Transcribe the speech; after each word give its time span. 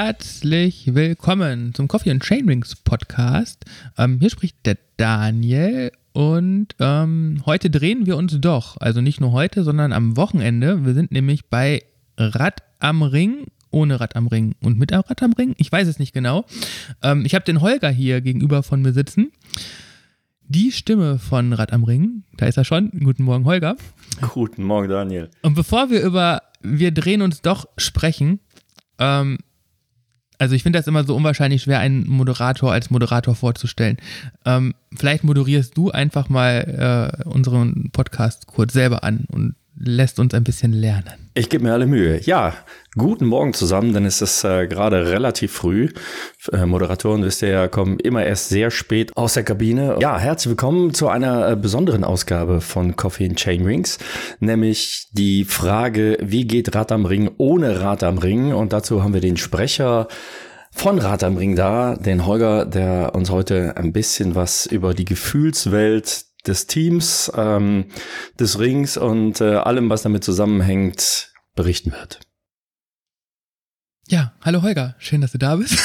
herzlich 0.00 0.94
willkommen 0.94 1.74
zum 1.74 1.88
Coffee 1.88 2.12
and 2.12 2.22
Chainrings 2.22 2.76
Podcast. 2.76 3.64
Ähm, 3.96 4.20
hier 4.20 4.30
spricht 4.30 4.64
der 4.64 4.78
Daniel 4.96 5.90
und 6.12 6.68
ähm, 6.78 7.42
heute 7.46 7.68
drehen 7.68 8.06
wir 8.06 8.16
uns 8.16 8.40
doch, 8.40 8.76
also 8.76 9.00
nicht 9.00 9.20
nur 9.20 9.32
heute, 9.32 9.64
sondern 9.64 9.92
am 9.92 10.16
Wochenende. 10.16 10.86
Wir 10.86 10.94
sind 10.94 11.10
nämlich 11.10 11.46
bei 11.46 11.82
Rad 12.16 12.62
am 12.78 13.02
Ring, 13.02 13.46
ohne 13.72 13.98
Rad 13.98 14.14
am 14.14 14.28
Ring 14.28 14.54
und 14.62 14.78
mit 14.78 14.92
Rad 14.92 15.20
am 15.20 15.32
Ring. 15.32 15.56
Ich 15.58 15.72
weiß 15.72 15.88
es 15.88 15.98
nicht 15.98 16.12
genau. 16.12 16.44
Ähm, 17.02 17.24
ich 17.26 17.34
habe 17.34 17.44
den 17.44 17.60
Holger 17.60 17.90
hier 17.90 18.20
gegenüber 18.20 18.62
von 18.62 18.80
mir 18.80 18.92
sitzen. 18.92 19.32
Die 20.46 20.70
Stimme 20.70 21.18
von 21.18 21.52
Rad 21.52 21.72
am 21.72 21.82
Ring, 21.82 22.22
da 22.36 22.46
ist 22.46 22.56
er 22.56 22.64
schon. 22.64 22.92
Guten 23.02 23.24
Morgen, 23.24 23.46
Holger. 23.46 23.74
Guten 24.32 24.62
Morgen, 24.62 24.88
Daniel. 24.88 25.28
Und 25.42 25.54
bevor 25.54 25.90
wir 25.90 26.02
über 26.02 26.42
Wir 26.62 26.92
drehen 26.92 27.20
uns 27.20 27.42
doch 27.42 27.66
sprechen, 27.76 28.38
ähm, 29.00 29.38
also 30.38 30.54
ich 30.54 30.62
finde 30.62 30.78
das 30.78 30.86
immer 30.86 31.04
so 31.04 31.16
unwahrscheinlich 31.16 31.62
schwer, 31.62 31.80
einen 31.80 32.08
Moderator 32.08 32.72
als 32.72 32.90
Moderator 32.90 33.34
vorzustellen. 33.34 33.98
Ähm, 34.44 34.74
vielleicht 34.96 35.24
moderierst 35.24 35.76
du 35.76 35.90
einfach 35.90 36.28
mal 36.28 37.12
äh, 37.24 37.28
unseren 37.28 37.90
Podcast 37.92 38.46
kurz 38.46 38.72
selber 38.72 39.04
an 39.04 39.26
und 39.30 39.54
lässt 39.80 40.18
uns 40.18 40.34
ein 40.34 40.44
bisschen 40.44 40.72
lernen. 40.72 41.30
Ich 41.34 41.48
gebe 41.48 41.64
mir 41.64 41.72
alle 41.72 41.86
Mühe. 41.86 42.20
Ja, 42.22 42.54
guten 42.96 43.26
Morgen 43.26 43.52
zusammen, 43.54 43.92
denn 43.92 44.04
es 44.04 44.20
ist 44.20 44.42
äh, 44.44 44.66
gerade 44.66 45.10
relativ 45.10 45.52
früh. 45.52 45.88
Äh, 46.52 46.66
Moderatoren, 46.66 47.22
wisst 47.22 47.42
ihr 47.42 47.50
ja, 47.50 47.68
kommen 47.68 47.98
immer 48.00 48.24
erst 48.24 48.48
sehr 48.48 48.70
spät 48.70 49.16
aus 49.16 49.34
der 49.34 49.44
Kabine. 49.44 49.96
Ja, 50.00 50.18
herzlich 50.18 50.50
willkommen 50.50 50.94
zu 50.94 51.08
einer 51.08 51.50
äh, 51.50 51.56
besonderen 51.56 52.02
Ausgabe 52.02 52.60
von 52.60 52.96
Coffee 52.96 53.26
and 53.28 53.36
Chain 53.36 53.64
Rings, 53.64 53.98
nämlich 54.40 55.08
die 55.12 55.44
Frage, 55.44 56.18
wie 56.20 56.46
geht 56.46 56.74
Rad 56.74 56.90
am 56.90 57.06
Ring 57.06 57.30
ohne 57.38 57.80
Rad 57.80 58.02
am 58.02 58.18
Ring? 58.18 58.52
Und 58.52 58.72
dazu 58.72 59.04
haben 59.04 59.14
wir 59.14 59.20
den 59.20 59.36
Sprecher 59.36 60.08
von 60.72 60.98
Rad 60.98 61.22
am 61.22 61.36
Ring 61.36 61.56
da, 61.56 61.96
den 61.96 62.26
Holger, 62.26 62.66
der 62.66 63.14
uns 63.14 63.30
heute 63.30 63.76
ein 63.76 63.92
bisschen 63.92 64.34
was 64.34 64.66
über 64.66 64.94
die 64.94 65.04
Gefühlswelt 65.04 66.27
des 66.48 66.66
Teams, 66.66 67.30
ähm, 67.36 67.84
des 68.40 68.58
Rings 68.58 68.96
und 68.96 69.40
äh, 69.40 69.56
allem, 69.56 69.90
was 69.90 70.02
damit 70.02 70.24
zusammenhängt, 70.24 71.32
berichten 71.54 71.92
wird. 71.92 72.20
Ja, 74.08 74.32
hallo 74.40 74.62
Holger, 74.62 74.94
schön, 74.98 75.20
dass 75.20 75.32
du 75.32 75.38
da 75.38 75.56
bist. 75.56 75.78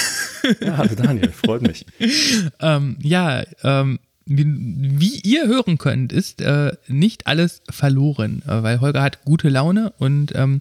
ja, 0.61 0.77
hallo 0.77 0.95
Daniel, 0.95 1.29
freut 1.31 1.61
mich. 1.61 1.85
ähm, 2.61 2.97
ja, 3.01 3.43
ähm, 3.63 3.99
wie, 4.25 4.45
wie, 4.47 5.19
ihr 5.19 5.47
hören 5.47 5.77
könnt, 5.77 6.13
ist 6.13 6.41
äh, 6.41 6.71
nicht 6.87 7.27
alles 7.27 7.61
verloren, 7.69 8.41
äh, 8.47 8.63
weil 8.63 8.79
Holger 8.79 9.01
hat 9.01 9.25
gute 9.25 9.49
Laune 9.49 9.91
und 9.97 10.33
ähm, 10.35 10.59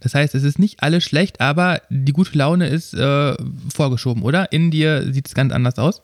das 0.00 0.16
heißt, 0.16 0.34
es 0.34 0.42
ist 0.42 0.58
nicht 0.58 0.82
alles 0.82 1.04
schlecht, 1.04 1.40
aber 1.40 1.80
die 1.90 2.12
gute 2.12 2.36
Laune 2.36 2.66
ist 2.66 2.94
äh, 2.94 3.36
vorgeschoben, 3.72 4.24
oder? 4.24 4.50
In 4.50 4.72
dir 4.72 5.12
sieht 5.12 5.28
es 5.28 5.34
ganz 5.34 5.52
anders 5.52 5.78
aus. 5.78 6.02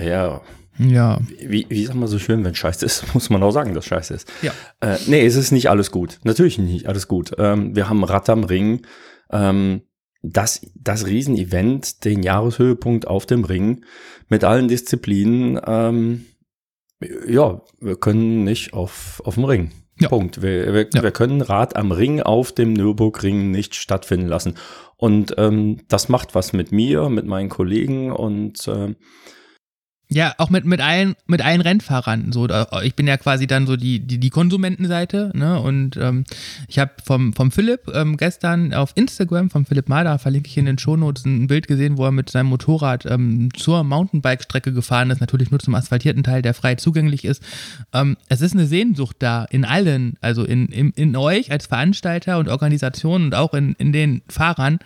Ja, 0.00 0.40
ja. 0.78 1.20
Wie, 1.40 1.66
wie 1.68 1.84
sagt 1.84 1.98
man 1.98 2.08
so 2.08 2.18
schön, 2.18 2.44
wenn 2.44 2.54
Scheiße 2.54 2.84
ist, 2.84 3.04
muss 3.14 3.30
man 3.30 3.42
auch 3.42 3.50
sagen, 3.50 3.74
dass 3.74 3.86
Scheiße 3.86 4.14
ist. 4.14 4.32
Ja. 4.42 4.52
Äh, 4.80 4.98
nee, 5.06 5.24
es 5.24 5.36
ist 5.36 5.52
nicht 5.52 5.68
alles 5.70 5.90
gut. 5.90 6.18
Natürlich 6.24 6.58
nicht 6.58 6.86
alles 6.86 7.08
gut. 7.08 7.32
Ähm, 7.38 7.76
wir 7.76 7.88
haben 7.88 8.04
Rad 8.04 8.28
am 8.30 8.44
Ring. 8.44 8.82
Ähm, 9.30 9.82
das, 10.22 10.64
das 10.74 11.06
Riesenevent, 11.06 12.04
den 12.04 12.22
Jahreshöhepunkt 12.22 13.08
auf 13.08 13.26
dem 13.26 13.44
Ring 13.44 13.84
mit 14.28 14.44
allen 14.44 14.68
Disziplinen. 14.68 15.60
Ähm, 15.66 16.26
ja, 17.26 17.60
wir 17.80 17.96
können 17.96 18.44
nicht 18.44 18.72
auf, 18.72 19.20
auf 19.24 19.34
dem 19.34 19.44
Ring. 19.44 19.72
Ja. 19.98 20.08
Punkt. 20.08 20.42
Wir, 20.42 20.72
wir, 20.72 20.88
ja. 20.94 21.02
wir 21.02 21.10
können 21.10 21.42
Rad 21.42 21.76
am 21.76 21.92
Ring 21.92 22.22
auf 22.22 22.52
dem 22.52 22.72
Nürburgring 22.72 23.50
nicht 23.50 23.74
stattfinden 23.74 24.26
lassen. 24.26 24.54
Und 24.96 25.34
ähm, 25.38 25.80
das 25.88 26.08
macht 26.08 26.34
was 26.34 26.52
mit 26.52 26.72
mir, 26.72 27.08
mit 27.08 27.26
meinen 27.26 27.48
Kollegen 27.48 28.12
und 28.12 28.66
äh, 28.68 28.94
ja, 30.14 30.34
auch 30.38 30.50
mit, 30.50 30.64
mit 30.64 30.80
allen, 30.80 31.14
mit 31.26 31.42
allen 31.42 31.60
Rennfahrern. 31.60 32.32
So, 32.32 32.48
ich 32.82 32.94
bin 32.94 33.06
ja 33.06 33.16
quasi 33.16 33.46
dann 33.46 33.66
so 33.66 33.76
die, 33.76 34.00
die, 34.00 34.18
die 34.18 34.30
Konsumentenseite, 34.30 35.32
ne? 35.34 35.60
Und 35.60 35.96
ähm, 35.96 36.24
ich 36.68 36.78
habe 36.78 36.92
vom, 37.04 37.32
vom 37.32 37.50
Philipp 37.50 37.90
ähm, 37.94 38.16
gestern 38.16 38.74
auf 38.74 38.92
Instagram, 38.94 39.50
vom 39.50 39.64
Philipp 39.64 39.88
Mader, 39.88 40.18
verlinke 40.18 40.48
ich 40.48 40.56
in 40.56 40.66
den 40.66 40.78
Shownotes, 40.78 41.24
ein 41.24 41.46
Bild 41.46 41.66
gesehen, 41.66 41.96
wo 41.96 42.04
er 42.04 42.12
mit 42.12 42.30
seinem 42.30 42.46
Motorrad 42.46 43.06
ähm, 43.06 43.48
zur 43.56 43.84
Mountainbike-Strecke 43.84 44.72
gefahren 44.72 45.10
ist, 45.10 45.20
natürlich 45.20 45.50
nur 45.50 45.60
zum 45.60 45.74
asphaltierten 45.74 46.22
Teil, 46.22 46.42
der 46.42 46.54
frei 46.54 46.74
zugänglich 46.74 47.24
ist. 47.24 47.42
Ähm, 47.92 48.16
es 48.28 48.40
ist 48.40 48.52
eine 48.52 48.66
Sehnsucht 48.66 49.16
da 49.20 49.44
in 49.44 49.64
allen, 49.64 50.16
also 50.20 50.44
in, 50.44 50.66
in, 50.66 50.90
in 50.90 51.16
euch 51.16 51.50
als 51.50 51.66
Veranstalter 51.66 52.38
und 52.38 52.48
Organisation 52.48 53.24
und 53.24 53.34
auch 53.34 53.54
in, 53.54 53.74
in 53.78 53.92
den 53.92 54.22
Fahrern. 54.28 54.78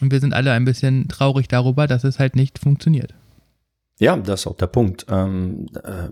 Und 0.00 0.10
wir 0.10 0.20
sind 0.20 0.34
alle 0.34 0.52
ein 0.52 0.64
bisschen 0.64 1.08
traurig 1.08 1.48
darüber, 1.48 1.86
dass 1.86 2.04
es 2.04 2.18
halt 2.18 2.34
nicht 2.36 2.58
funktioniert. 2.58 3.14
Ja, 4.02 4.16
das 4.16 4.40
ist 4.40 4.46
auch 4.48 4.56
der 4.56 4.66
Punkt. 4.66 5.06
Ähm, 5.08 5.66
äh, 5.84 6.08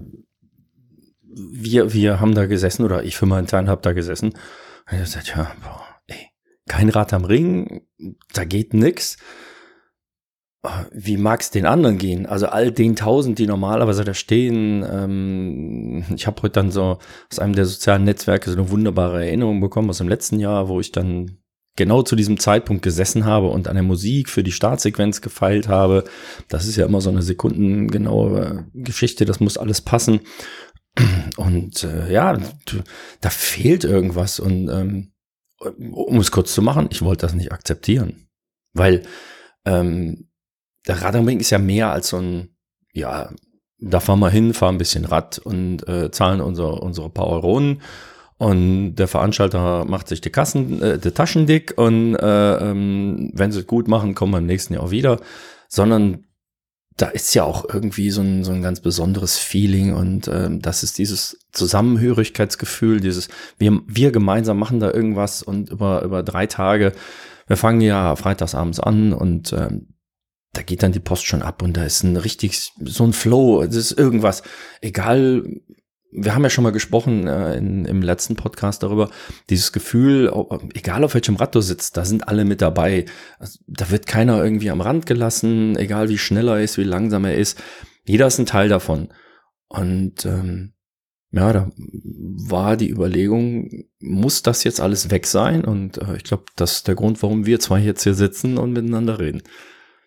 wir, 1.23 1.93
wir 1.93 2.21
haben 2.21 2.37
da 2.37 2.47
gesessen, 2.47 2.85
oder 2.85 3.03
ich 3.03 3.17
für 3.17 3.27
meinen 3.27 3.49
Teil 3.49 3.67
habe 3.67 3.83
da 3.83 3.93
gesessen. 3.93 4.29
Und 4.29 4.93
ich 4.93 5.01
gesagt, 5.01 5.35
ja, 5.37 5.51
boah, 5.61 5.85
ey, 6.07 6.29
kein 6.69 6.89
Rad 6.89 7.13
am 7.13 7.25
Ring, 7.25 7.83
da 8.33 8.45
geht 8.45 8.75
nix. 8.75 9.17
Wie 10.93 11.17
mag 11.17 11.41
es 11.41 11.51
den 11.51 11.67
anderen 11.67 11.99
gehen? 11.99 12.27
Also 12.27 12.47
all 12.47 12.71
den 12.71 12.95
tausend, 12.95 13.41
die 13.41 13.49
normalerweise 13.49 14.05
da 14.05 14.15
stehen. 14.15 14.87
Ähm, 14.89 16.05
ich 16.15 16.29
habe 16.29 16.43
heute 16.43 16.61
dann 16.61 16.71
so 16.71 16.99
aus 17.29 17.41
einem 17.41 17.57
der 17.57 17.65
sozialen 17.65 18.05
Netzwerke 18.05 18.51
so 18.51 18.57
eine 18.57 18.71
wunderbare 18.71 19.27
Erinnerung 19.27 19.61
bekommen 19.61 19.91
aus 19.91 19.99
dem 19.99 20.09
letzten 20.09 20.39
Jahr, 20.39 20.69
wo 20.69 20.79
ich 20.79 20.93
dann 20.93 21.40
genau 21.77 22.03
zu 22.03 22.17
diesem 22.17 22.39
Zeitpunkt 22.39 22.83
gesessen 22.83 23.25
habe 23.25 23.49
und 23.49 23.69
an 23.69 23.75
der 23.75 23.83
Musik 23.83 24.29
für 24.29 24.43
die 24.43 24.53
Startsequenz 24.53 25.21
gefeilt 25.21 25.69
habe. 25.69 26.05
Das 26.49 26.67
ist 26.67 26.77
ja 26.77 26.87
immer 26.87 27.01
so 27.01 27.11
eine 27.11 27.23
sekundengenaue 27.23 28.67
Geschichte, 28.75 29.25
das 29.25 29.41
muss 29.41 29.57
alles 29.57 29.81
passen. 29.81 30.21
Und 31.37 31.85
äh, 31.85 32.13
ja, 32.13 32.39
da 33.21 33.31
fehlt 33.31 33.85
irgendwas. 33.85 34.41
Und 34.41 34.69
ähm, 34.69 35.13
um 35.93 36.19
es 36.19 36.31
kurz 36.31 36.53
zu 36.55 36.63
machen, 36.63 36.89
ich 36.91 37.03
wollte 37.03 37.27
das 37.27 37.35
nicht 37.35 37.53
akzeptieren. 37.53 38.29
Weil 38.73 39.03
ähm, 39.65 40.31
der 40.87 41.03
Radamring 41.03 41.41
ist 41.41 41.51
ja 41.51 41.59
mehr 41.59 41.93
als 41.93 42.09
so 42.09 42.19
ein, 42.19 42.57
ja, 42.93 43.33
da 43.79 44.01
fahren 44.01 44.21
wir 44.21 44.31
hin, 44.31 44.55
fahren 44.55 44.75
ein 44.75 44.79
bisschen 44.79 45.05
Rad 45.05 45.39
und 45.39 45.87
äh, 45.89 46.11
zahlen 46.11 46.41
unsere, 46.41 46.81
unsere 46.81 47.11
paar 47.11 47.29
Euronen 47.29 47.83
und 48.41 48.95
der 48.95 49.07
Veranstalter 49.07 49.85
macht 49.85 50.09
sich 50.09 50.23
die 50.23 50.31
Kassen, 50.31 50.81
äh, 50.81 50.99
die 50.99 51.11
Taschen 51.11 51.45
dick 51.45 51.75
und 51.77 52.15
äh, 52.17 52.71
ähm, 52.71 53.31
wenn 53.35 53.53
sie 53.53 53.61
es 53.61 53.67
gut 53.67 53.87
machen, 53.87 54.15
kommen 54.15 54.33
wir 54.33 54.39
im 54.39 54.47
nächsten 54.47 54.73
Jahr 54.73 54.91
wieder. 54.91 55.21
Sondern 55.69 56.25
da 56.97 57.09
ist 57.09 57.35
ja 57.35 57.45
auch 57.45 57.69
irgendwie 57.69 58.11
so 58.11 58.23
ein, 58.23 58.43
so 58.43 58.53
ein 58.53 58.63
ganz 58.63 58.81
besonderes 58.81 59.37
Feeling 59.37 59.93
und 59.93 60.27
ähm, 60.29 60.63
das 60.63 60.83
ist 60.83 60.97
dieses 60.97 61.39
Zusammenhörigkeitsgefühl, 61.53 63.01
dieses 63.01 63.29
wir, 63.59 63.79
wir 63.87 64.11
gemeinsam 64.11 64.59
machen 64.59 64.81
da 64.81 64.91
irgendwas 64.91 65.43
und 65.43 65.69
über, 65.69 66.01
über 66.03 66.23
drei 66.23 66.47
Tage, 66.47 66.95
wir 67.47 67.59
fangen 67.59 67.83
ja 67.83 68.17
freitagsabends 68.17 68.81
an 68.81 69.13
und 69.13 69.53
ähm, 69.53 69.89
da 70.55 70.63
geht 70.63 70.83
dann 70.83 70.93
die 70.93 70.99
Post 70.99 71.27
schon 71.27 71.43
ab 71.43 71.61
und 71.63 71.77
da 71.77 71.85
ist 71.85 72.05
ein 72.05 72.17
richtig, 72.17 72.73
so 72.83 73.05
ein 73.05 73.13
Flow, 73.13 73.61
es 73.61 73.77
ist 73.77 73.93
irgendwas, 73.93 74.43
egal 74.81 75.45
wir 76.13 76.35
haben 76.35 76.43
ja 76.43 76.51
schon 76.51 76.65
mal 76.65 76.73
gesprochen 76.73 77.27
äh, 77.27 77.57
in, 77.57 77.85
im 77.85 78.03
letzten 78.03 78.37
Podcast 78.37 78.83
darüber, 78.83 79.11
dieses 79.49 79.73
Gefühl, 79.73 80.33
egal 80.75 81.05
auf 81.05 81.15
welchem 81.15 81.37
Rad 81.37 81.55
du 81.55 81.61
sitzt, 81.61 81.97
da 81.97 82.05
sind 82.05 82.29
alle 82.29 82.45
mit 82.45 82.61
dabei. 82.61 83.05
Also, 83.39 83.59
da 83.67 83.91
wird 83.91 84.07
keiner 84.07 84.43
irgendwie 84.43 84.71
am 84.71 84.81
Rand 84.81 85.07
gelassen, 85.07 85.77
egal 85.77 86.09
wie 86.09 86.19
schnell 86.19 86.49
er 86.49 86.61
ist, 86.61 86.79
wie 86.79 86.85
langsam 86.85 87.25
er 87.25 87.37
ist. 87.37 87.63
Jeder 88.05 88.27
ist 88.27 88.39
ein 88.39 88.47
Teil 88.47 88.69
davon. 88.69 89.09
Und 89.69 90.27
ähm, 90.27 90.73
ja, 91.33 91.53
da 91.53 91.71
war 91.77 92.77
die 92.77 92.91
Überlegung, 92.91 93.85
muss 94.01 94.43
das 94.43 94.65
jetzt 94.65 94.81
alles 94.81 95.11
weg 95.11 95.27
sein? 95.27 95.65
Und 95.65 95.99
äh, 95.99 96.17
ich 96.17 96.25
glaube, 96.25 96.45
das 96.57 96.73
ist 96.79 96.89
der 96.89 96.97
Grund, 96.97 97.23
warum 97.23 97.47
wir 97.47 97.61
zwei 97.61 97.79
jetzt 97.79 98.03
hier 98.03 98.15
sitzen 98.15 98.59
und 98.59 98.73
miteinander 98.73 99.21
reden. 99.21 99.43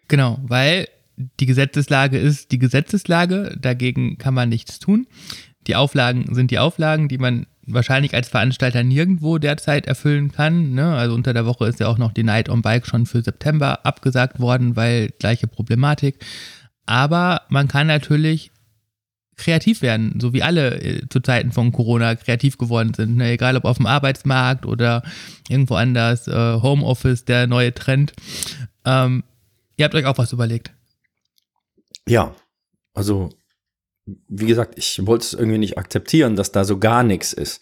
Genau, 0.10 0.40
weil 0.44 0.90
die 1.40 1.46
Gesetzeslage 1.46 2.18
ist 2.18 2.52
die 2.52 2.60
Gesetzeslage, 2.60 3.56
dagegen 3.60 4.18
kann 4.18 4.34
man 4.34 4.50
nichts 4.50 4.80
tun. 4.80 5.08
Die 5.68 5.76
Auflagen 5.76 6.34
sind 6.34 6.52
die 6.52 6.60
Auflagen, 6.60 7.08
die 7.08 7.18
man 7.18 7.46
wahrscheinlich 7.66 8.14
als 8.14 8.28
Veranstalter 8.30 8.84
nirgendwo 8.84 9.38
derzeit 9.38 9.86
erfüllen 9.86 10.32
kann. 10.32 10.74
Ne? 10.74 10.96
Also 10.96 11.16
unter 11.16 11.34
der 11.34 11.46
Woche 11.46 11.68
ist 11.68 11.80
ja 11.80 11.88
auch 11.88 11.98
noch 11.98 12.12
die 12.12 12.24
Night 12.24 12.50
on 12.50 12.62
Bike 12.62 12.86
schon 12.86 13.06
für 13.06 13.22
September 13.22 13.86
abgesagt 13.86 14.40
worden, 14.40 14.76
weil 14.76 15.10
gleiche 15.20 15.48
Problematik. 15.48 16.24
Aber 16.86 17.44
man 17.50 17.68
kann 17.68 17.88
natürlich 17.88 18.52
kreativ 19.36 19.82
werden, 19.82 20.20
so 20.20 20.34
wie 20.34 20.44
alle 20.44 20.82
äh, 20.82 21.10
zu 21.10 21.20
Zeiten 21.20 21.52
von 21.52 21.72
Corona 21.72 22.16
kreativ 22.16 22.58
geworden 22.58 22.94
sind. 22.94 23.18
Ne? 23.18 23.32
Egal 23.32 23.56
ob 23.58 23.66
auf 23.66 23.78
dem 23.78 23.86
Arbeitsmarkt 23.86 24.66
oder 24.66 25.04
irgendwo 25.50 25.76
anders, 25.76 26.28
äh, 26.28 26.62
Homeoffice, 26.62 27.26
der 27.26 27.48
neue 27.48 27.74
Trend. 27.74 28.14
Ähm, 28.86 29.24
ihr 29.78 29.86
habt 29.86 29.96
euch 29.96 30.06
auch 30.06 30.18
was 30.18 30.34
überlegt. 30.34 30.72
Ja, 32.08 32.36
also 32.94 33.30
wie 34.06 34.48
gesagt, 34.48 34.78
ich 34.78 35.06
wollte 35.06 35.26
es 35.26 35.34
irgendwie 35.34 35.58
nicht 35.58 35.78
akzeptieren, 35.78 36.36
dass 36.36 36.52
da 36.52 36.64
so 36.64 36.78
gar 36.78 37.04
nichts 37.04 37.34
ist. 37.34 37.62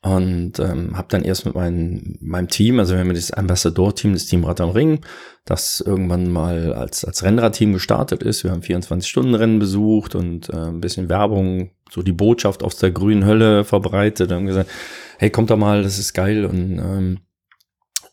Und 0.00 0.60
ähm, 0.60 0.96
habe 0.96 1.08
dann 1.10 1.24
erst 1.24 1.44
mit 1.44 1.56
mein, 1.56 2.18
meinem 2.20 2.48
Team, 2.48 2.78
also 2.78 2.94
wir 2.94 3.00
haben 3.00 3.12
das 3.12 3.32
Ambassador-Team, 3.32 4.12
das 4.12 4.26
Team 4.26 4.44
Rad 4.44 4.60
am 4.60 4.70
Ring, 4.70 5.00
das 5.44 5.80
irgendwann 5.84 6.30
mal 6.30 6.72
als, 6.72 7.04
als 7.04 7.24
Rennradteam 7.24 7.72
gestartet 7.72 8.22
ist. 8.22 8.44
Wir 8.44 8.52
haben 8.52 8.60
24-Stunden-Rennen 8.60 9.58
besucht 9.58 10.14
und 10.14 10.50
äh, 10.50 10.56
ein 10.56 10.80
bisschen 10.80 11.08
Werbung, 11.08 11.72
so 11.90 12.02
die 12.02 12.12
Botschaft 12.12 12.62
aus 12.62 12.76
der 12.76 12.92
grünen 12.92 13.24
Hölle 13.24 13.64
verbreitet. 13.64 14.30
Und 14.30 14.36
haben 14.36 14.46
gesagt, 14.46 14.70
hey, 15.18 15.30
kommt 15.30 15.50
doch 15.50 15.56
mal, 15.56 15.82
das 15.82 15.98
ist 15.98 16.14
geil. 16.14 16.44
Und 16.44 16.78
ähm, 16.78 17.18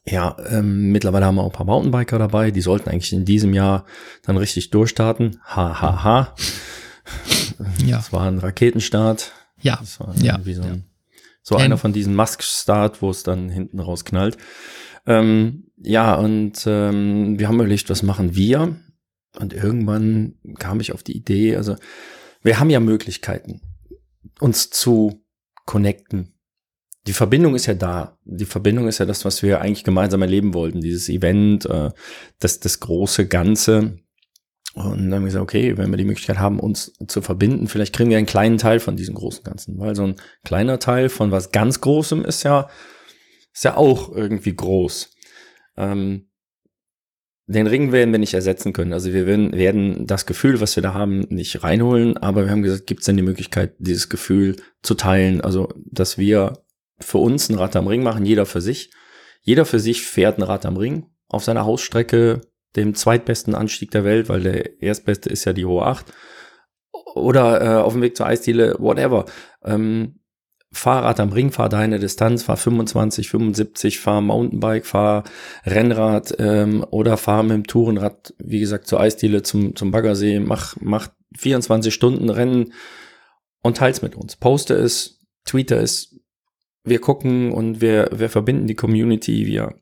ja, 0.07 0.35
ähm, 0.49 0.91
mittlerweile 0.91 1.25
haben 1.25 1.35
wir 1.35 1.43
auch 1.43 1.51
ein 1.51 1.51
paar 1.51 1.65
Mountainbiker 1.67 2.17
dabei, 2.17 2.49
die 2.49 2.61
sollten 2.61 2.89
eigentlich 2.89 3.13
in 3.13 3.25
diesem 3.25 3.53
Jahr 3.53 3.85
dann 4.23 4.37
richtig 4.37 4.71
durchstarten. 4.71 5.39
Ha, 5.45 5.81
ha, 5.81 6.03
ha. 6.03 6.35
Ja. 7.85 7.97
Das 7.97 8.11
war 8.11 8.27
ein 8.27 8.39
Raketenstart. 8.39 9.31
Ja. 9.61 9.77
Das 9.79 9.99
war 9.99 10.15
ja. 10.17 10.39
so, 10.43 10.61
ein, 10.61 10.85
so 11.41 11.55
einer 11.55 11.77
von 11.77 11.93
diesen 11.93 12.15
Musk-Start, 12.15 13.01
wo 13.01 13.09
es 13.09 13.23
dann 13.23 13.49
hinten 13.49 13.79
rausknallt. 13.79 14.37
Ähm, 15.05 15.71
ja, 15.77 16.15
und 16.15 16.63
ähm, 16.65 17.39
wir 17.39 17.47
haben 17.47 17.55
überlegt, 17.55 17.89
was 17.89 18.03
machen 18.03 18.35
wir? 18.35 18.75
Und 19.39 19.53
irgendwann 19.53 20.35
kam 20.57 20.79
ich 20.79 20.93
auf 20.93 21.03
die 21.03 21.15
Idee, 21.15 21.55
also 21.55 21.75
wir 22.41 22.59
haben 22.59 22.69
ja 22.69 22.79
Möglichkeiten, 22.79 23.61
uns 24.39 24.69
zu 24.69 25.23
connecten. 25.65 26.33
Die 27.07 27.13
Verbindung 27.13 27.55
ist 27.55 27.65
ja 27.65 27.73
da. 27.75 28.17
Die 28.23 28.45
Verbindung 28.45 28.87
ist 28.87 28.97
ja 28.97 29.05
das, 29.05 29.25
was 29.25 29.43
wir 29.43 29.61
eigentlich 29.61 29.83
gemeinsam 29.83 30.21
erleben 30.21 30.53
wollten. 30.53 30.81
Dieses 30.81 31.09
Event, 31.09 31.65
äh, 31.65 31.91
das, 32.39 32.59
das 32.59 32.79
große 32.79 33.27
Ganze. 33.27 33.99
Und 34.75 35.05
dann 35.05 35.13
haben 35.13 35.21
wir 35.21 35.27
gesagt, 35.27 35.43
okay, 35.43 35.77
wenn 35.77 35.89
wir 35.89 35.97
die 35.97 36.03
Möglichkeit 36.03 36.37
haben, 36.37 36.59
uns 36.59 36.93
zu 37.07 37.21
verbinden, 37.21 37.67
vielleicht 37.67 37.95
kriegen 37.95 38.09
wir 38.09 38.17
einen 38.17 38.25
kleinen 38.25 38.57
Teil 38.57 38.81
von 38.81 38.97
diesem 38.97 39.15
großen 39.15 39.43
Ganzen. 39.43 39.79
Weil 39.79 39.95
so 39.95 40.03
ein 40.03 40.15
kleiner 40.43 40.79
Teil 40.79 41.07
von 41.07 41.31
was 41.31 41.51
ganz 41.51 41.79
Großem 41.79 42.25
ist 42.25 42.43
ja, 42.43 42.67
ist 43.53 43.63
ja 43.63 43.77
auch 43.77 44.13
irgendwie 44.13 44.53
groß. 44.53 45.11
Ähm, 45.77 46.27
den 47.47 47.67
Ring 47.67 47.93
werden 47.93 48.11
wir 48.11 48.19
nicht 48.19 48.33
ersetzen 48.33 48.73
können. 48.73 48.91
Also 48.91 49.13
wir 49.13 49.25
werden, 49.25 49.53
werden 49.53 50.07
das 50.07 50.25
Gefühl, 50.25 50.59
was 50.59 50.75
wir 50.75 50.83
da 50.83 50.93
haben, 50.93 51.21
nicht 51.29 51.63
reinholen. 51.63 52.17
Aber 52.17 52.43
wir 52.43 52.51
haben 52.51 52.63
gesagt, 52.63 52.85
gibt 52.85 52.99
es 52.99 53.05
denn 53.05 53.17
die 53.17 53.23
Möglichkeit, 53.23 53.75
dieses 53.77 54.09
Gefühl 54.09 54.57
zu 54.81 54.95
teilen? 54.95 55.39
Also, 55.39 55.69
dass 55.85 56.17
wir 56.17 56.65
für 56.99 57.19
uns 57.19 57.49
ein 57.49 57.55
Rad 57.55 57.77
am 57.77 57.87
Ring 57.87 58.03
machen, 58.03 58.25
jeder 58.25 58.45
für 58.45 58.61
sich. 58.61 58.91
Jeder 59.41 59.65
für 59.65 59.79
sich 59.79 60.03
fährt 60.03 60.37
ein 60.37 60.43
Rad 60.43 60.65
am 60.65 60.75
Ring 60.75 61.05
auf 61.29 61.45
seiner 61.45 61.65
Hausstrecke 61.65 62.41
dem 62.75 62.95
zweitbesten 62.95 63.55
Anstieg 63.55 63.91
der 63.91 64.03
Welt, 64.03 64.29
weil 64.29 64.41
der 64.41 64.81
erstbeste 64.81 65.29
ist 65.29 65.45
ja 65.45 65.53
die 65.53 65.65
Hohe 65.65 65.85
8. 65.85 66.05
Oder 67.15 67.61
äh, 67.61 67.81
auf 67.81 67.93
dem 67.93 68.01
Weg 68.01 68.17
zur 68.17 68.27
Eisdiele, 68.27 68.75
whatever. 68.79 69.25
Ähm, 69.63 70.19
Fahrrad 70.75 71.21
am 71.21 71.31
Ring, 71.31 71.51
fahr 71.51 71.69
deine 71.69 71.99
Distanz, 71.99 72.43
fahr 72.43 72.57
25, 72.57 73.29
75, 73.29 73.99
fahr 73.99 74.19
Mountainbike, 74.19 74.85
fahr 74.85 75.23
Rennrad 75.65 76.35
ähm, 76.37 76.85
oder 76.89 77.15
fahr 77.15 77.43
mit 77.43 77.53
dem 77.53 77.67
Tourenrad, 77.67 78.33
wie 78.37 78.59
gesagt, 78.59 78.87
zur 78.87 78.99
Eisdiele, 78.99 79.41
zum, 79.41 79.75
zum 79.75 79.91
Baggersee, 79.91 80.39
mach, 80.39 80.75
mach 80.81 81.07
24 81.37 81.93
Stunden 81.93 82.29
Rennen 82.29 82.73
und 83.61 83.77
teils 83.77 84.01
mit 84.01 84.15
uns. 84.15 84.35
Poste 84.35 84.73
es, 84.73 85.21
tweete 85.45 85.75
es, 85.75 86.19
wir 86.83 86.99
gucken 86.99 87.51
und 87.51 87.79
wir, 87.79 88.09
wir 88.13 88.29
verbinden 88.29 88.67
die 88.67 88.75
Community, 88.75 89.47
wir 89.47 89.75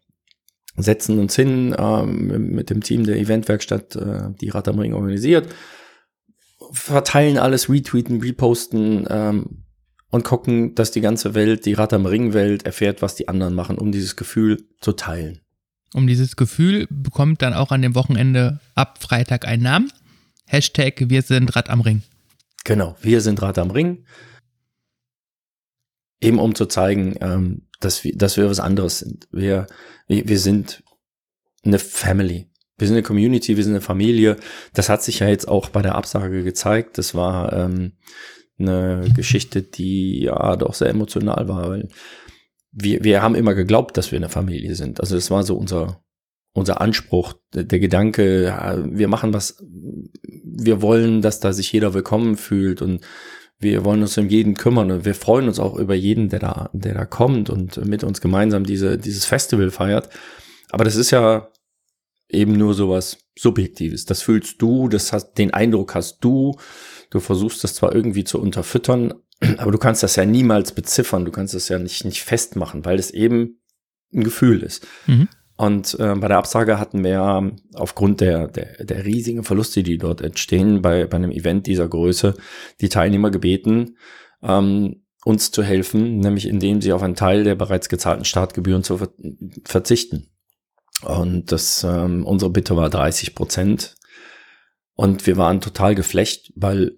setzen 0.76 1.20
uns 1.20 1.36
hin 1.36 1.76
ähm, 1.78 2.52
mit 2.52 2.70
dem 2.70 2.82
Team 2.82 3.06
der 3.06 3.18
Eventwerkstatt, 3.18 3.96
äh, 3.96 4.30
die 4.42 4.50
Rad 4.50 4.68
am 4.68 4.80
Ring 4.80 4.94
organisiert, 4.94 5.48
verteilen 6.72 7.38
alles, 7.38 7.70
retweeten, 7.70 8.22
reposten 8.22 9.06
ähm, 9.10 9.64
und 10.10 10.24
gucken, 10.24 10.76
dass 10.76 10.92
die 10.92 11.02
ganze 11.02 11.36
Welt, 11.36 11.66
die 11.66 11.74
Rad 11.74 11.94
am 11.94 12.06
Ring 12.06 12.34
Welt 12.34 12.66
erfährt, 12.66 13.02
was 13.02 13.16
die 13.16 13.28
anderen 13.28 13.54
machen, 13.54 13.78
um 13.78 13.92
dieses 13.92 14.16
Gefühl 14.16 14.64
zu 14.82 14.94
teilen. 14.94 15.42
Um 15.94 16.08
dieses 16.08 16.36
Gefühl 16.36 16.88
bekommt 16.90 17.44
dann 17.44 17.54
auch 17.54 17.72
an 17.72 17.84
dem 17.84 17.94
Wochenende 17.94 18.60
ab 18.74 18.98
Freitag 19.02 19.48
einen 19.48 19.64
Namen. 19.64 19.92
Hashtag 20.48 21.10
Wir 21.10 21.22
sind 21.22 21.56
Rad 21.56 21.70
am 21.70 21.82
Ring. 21.82 22.02
Genau, 22.64 22.96
wir 23.02 23.22
sind 23.22 23.42
Rad 23.42 23.60
am 23.60 23.72
Ring. 23.72 24.06
Eben 26.22 26.40
um 26.40 26.56
zu 26.56 26.66
zeigen, 26.66 27.16
ähm, 27.22 27.64
dass 27.84 28.04
wir, 28.04 28.16
dass 28.16 28.38
wir 28.38 28.50
was 28.50 28.60
anderes 28.60 29.00
sind. 29.00 29.28
Wir, 29.32 29.68
wir, 30.08 30.40
sind 30.40 30.84
eine 31.64 31.80
Family. 31.80 32.50
Wir 32.78 32.88
sind 32.88 32.96
eine 32.96 33.04
Community, 33.04 33.56
wir 33.58 33.64
sind 33.64 33.74
eine 33.74 33.82
Familie. 33.82 34.38
Das 34.74 34.90
hat 34.90 35.04
sich 35.04 35.20
ja 35.20 35.28
jetzt 35.28 35.48
auch 35.48 35.70
bei 35.70 35.82
der 35.82 35.96
Absage 35.96 36.44
gezeigt. 36.44 36.98
Das 36.98 37.16
war 37.16 37.54
ähm, 37.54 37.94
eine 38.60 39.12
Geschichte, 39.16 39.62
die 39.62 40.24
ja 40.24 40.56
doch 40.56 40.74
sehr 40.74 40.90
emotional 40.90 41.48
war, 41.48 41.70
weil 41.70 41.88
wir, 42.72 43.04
wir 43.04 43.22
haben 43.22 43.36
immer 43.36 43.54
geglaubt, 43.54 43.98
dass 43.98 44.12
wir 44.12 44.18
eine 44.18 44.30
Familie 44.30 44.76
sind. 44.76 45.00
Also 45.00 45.16
das 45.16 45.30
war 45.30 45.44
so 45.44 45.56
unser, 45.56 46.04
unser 46.54 46.82
Anspruch, 46.82 47.34
der, 47.54 47.64
der 47.64 47.80
Gedanke, 47.80 48.46
ja, 48.46 48.78
wir 48.84 49.08
machen 49.08 49.34
was, 49.34 49.64
wir 50.44 50.82
wollen, 50.82 51.22
dass 51.22 51.40
da 51.40 51.54
sich 51.54 51.72
jeder 51.72 51.94
willkommen 51.94 52.36
fühlt 52.36 52.82
und 52.82 53.02
wir 53.60 53.86
wollen 53.86 54.02
uns 54.02 54.18
um 54.18 54.28
jeden 54.28 54.56
kümmern 54.56 54.92
und 54.92 55.06
wir 55.06 55.16
freuen 55.16 55.48
uns 55.48 55.60
auch 55.60 55.76
über 55.78 55.96
jeden, 55.96 56.30
der 56.30 56.40
da, 56.40 56.70
der 56.74 56.94
da 56.94 57.06
kommt 57.06 57.50
und 57.50 57.84
mit 57.86 58.04
uns 58.04 58.22
gemeinsam 58.22 58.66
diese, 58.66 58.98
dieses 58.98 59.26
Festival 59.26 59.72
feiert. 59.72 60.10
Aber 60.70 60.84
das 60.84 60.96
ist 60.96 61.12
ja 61.12 61.50
eben 62.30 62.54
nur 62.54 62.74
sowas 62.74 63.18
Subjektives. 63.38 64.06
Das 64.06 64.22
fühlst 64.22 64.62
du, 64.62 64.90
das 64.90 65.14
hast, 65.14 65.36
den 65.36 65.54
Eindruck 65.54 65.96
hast 65.96 66.20
du. 66.22 66.58
Du 67.10 67.20
versuchst 67.20 67.64
das 67.64 67.76
zwar 67.76 67.96
irgendwie 67.96 68.24
zu 68.24 68.42
unterfüttern, 68.42 69.14
aber 69.58 69.72
du 69.72 69.78
kannst 69.78 70.04
das 70.04 70.16
ja 70.16 70.26
niemals 70.26 70.74
beziffern. 70.74 71.26
Du 71.26 71.32
kannst 71.32 71.54
das 71.54 71.70
ja 71.70 71.80
nicht, 71.80 72.06
nicht 72.06 72.24
festmachen, 72.24 72.86
weil 72.86 73.00
es 73.00 73.12
eben 73.12 73.62
ein 74.14 74.24
Gefühl 74.24 74.62
ist. 74.62 74.86
Mhm. 75.08 75.28
Und 75.64 75.98
äh, 75.98 76.14
bei 76.16 76.28
der 76.28 76.40
Absage 76.40 76.78
hatten 76.78 77.06
wir 77.06 77.54
aufgrund 77.76 78.20
der, 78.20 78.50
der, 78.50 78.84
der 78.84 79.06
riesigen 79.06 79.46
Verluste, 79.46 79.82
die 79.82 79.98
dort 79.98 80.20
entstehen, 80.20 80.82
bei, 80.82 81.06
bei 81.06 81.16
einem 81.16 81.32
Event 81.32 81.68
dieser 81.68 81.88
Größe, 81.88 82.34
die 82.82 82.90
Teilnehmer 82.90 83.32
gebeten, 83.32 83.98
ähm, 84.42 85.06
uns 85.24 85.52
zu 85.52 85.64
helfen, 85.64 86.18
nämlich 86.18 86.50
indem 86.50 86.82
sie 86.82 86.92
auf 86.92 87.02
einen 87.02 87.16
Teil 87.16 87.46
der 87.46 87.56
bereits 87.56 87.88
gezahlten 87.88 88.26
Startgebühren 88.26 88.84
zu 88.84 88.98
ver 88.98 89.10
verzichten. 89.64 90.32
Und 91.02 91.54
das, 91.54 91.86
ähm, 91.86 92.26
unsere 92.26 92.52
Bitte 92.52 92.76
war 92.76 92.90
30 92.90 93.34
Prozent. 93.34 93.96
Und 94.96 95.28
wir 95.28 95.38
waren 95.38 95.62
total 95.62 95.96
geflecht, 95.96 96.52
weil 96.58 96.98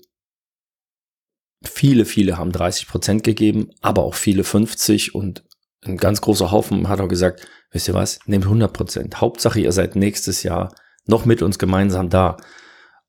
viele, 1.64 2.06
viele 2.06 2.40
haben 2.40 2.52
30 2.52 2.88
Prozent 2.88 3.24
gegeben, 3.24 3.70
aber 3.82 4.06
auch 4.06 4.16
viele 4.16 4.44
50 4.44 5.14
und 5.14 5.44
ein 5.84 5.98
ganz 5.98 6.20
großer 6.22 6.50
Haufen 6.50 6.90
hat 6.90 7.00
auch 7.00 7.08
gesagt, 7.08 7.48
wisst 7.76 7.88
ihr 7.88 7.94
was, 7.94 8.20
nehmt 8.26 8.46
100 8.46 8.74
Prozent. 8.74 9.22
Hauptsache, 9.22 9.60
ihr 9.60 9.72
seid 9.72 9.96
nächstes 9.96 10.42
Jahr 10.44 10.74
noch 11.06 11.26
mit 11.26 11.42
uns 11.42 11.60
gemeinsam 11.60 12.10
da. 12.10 12.38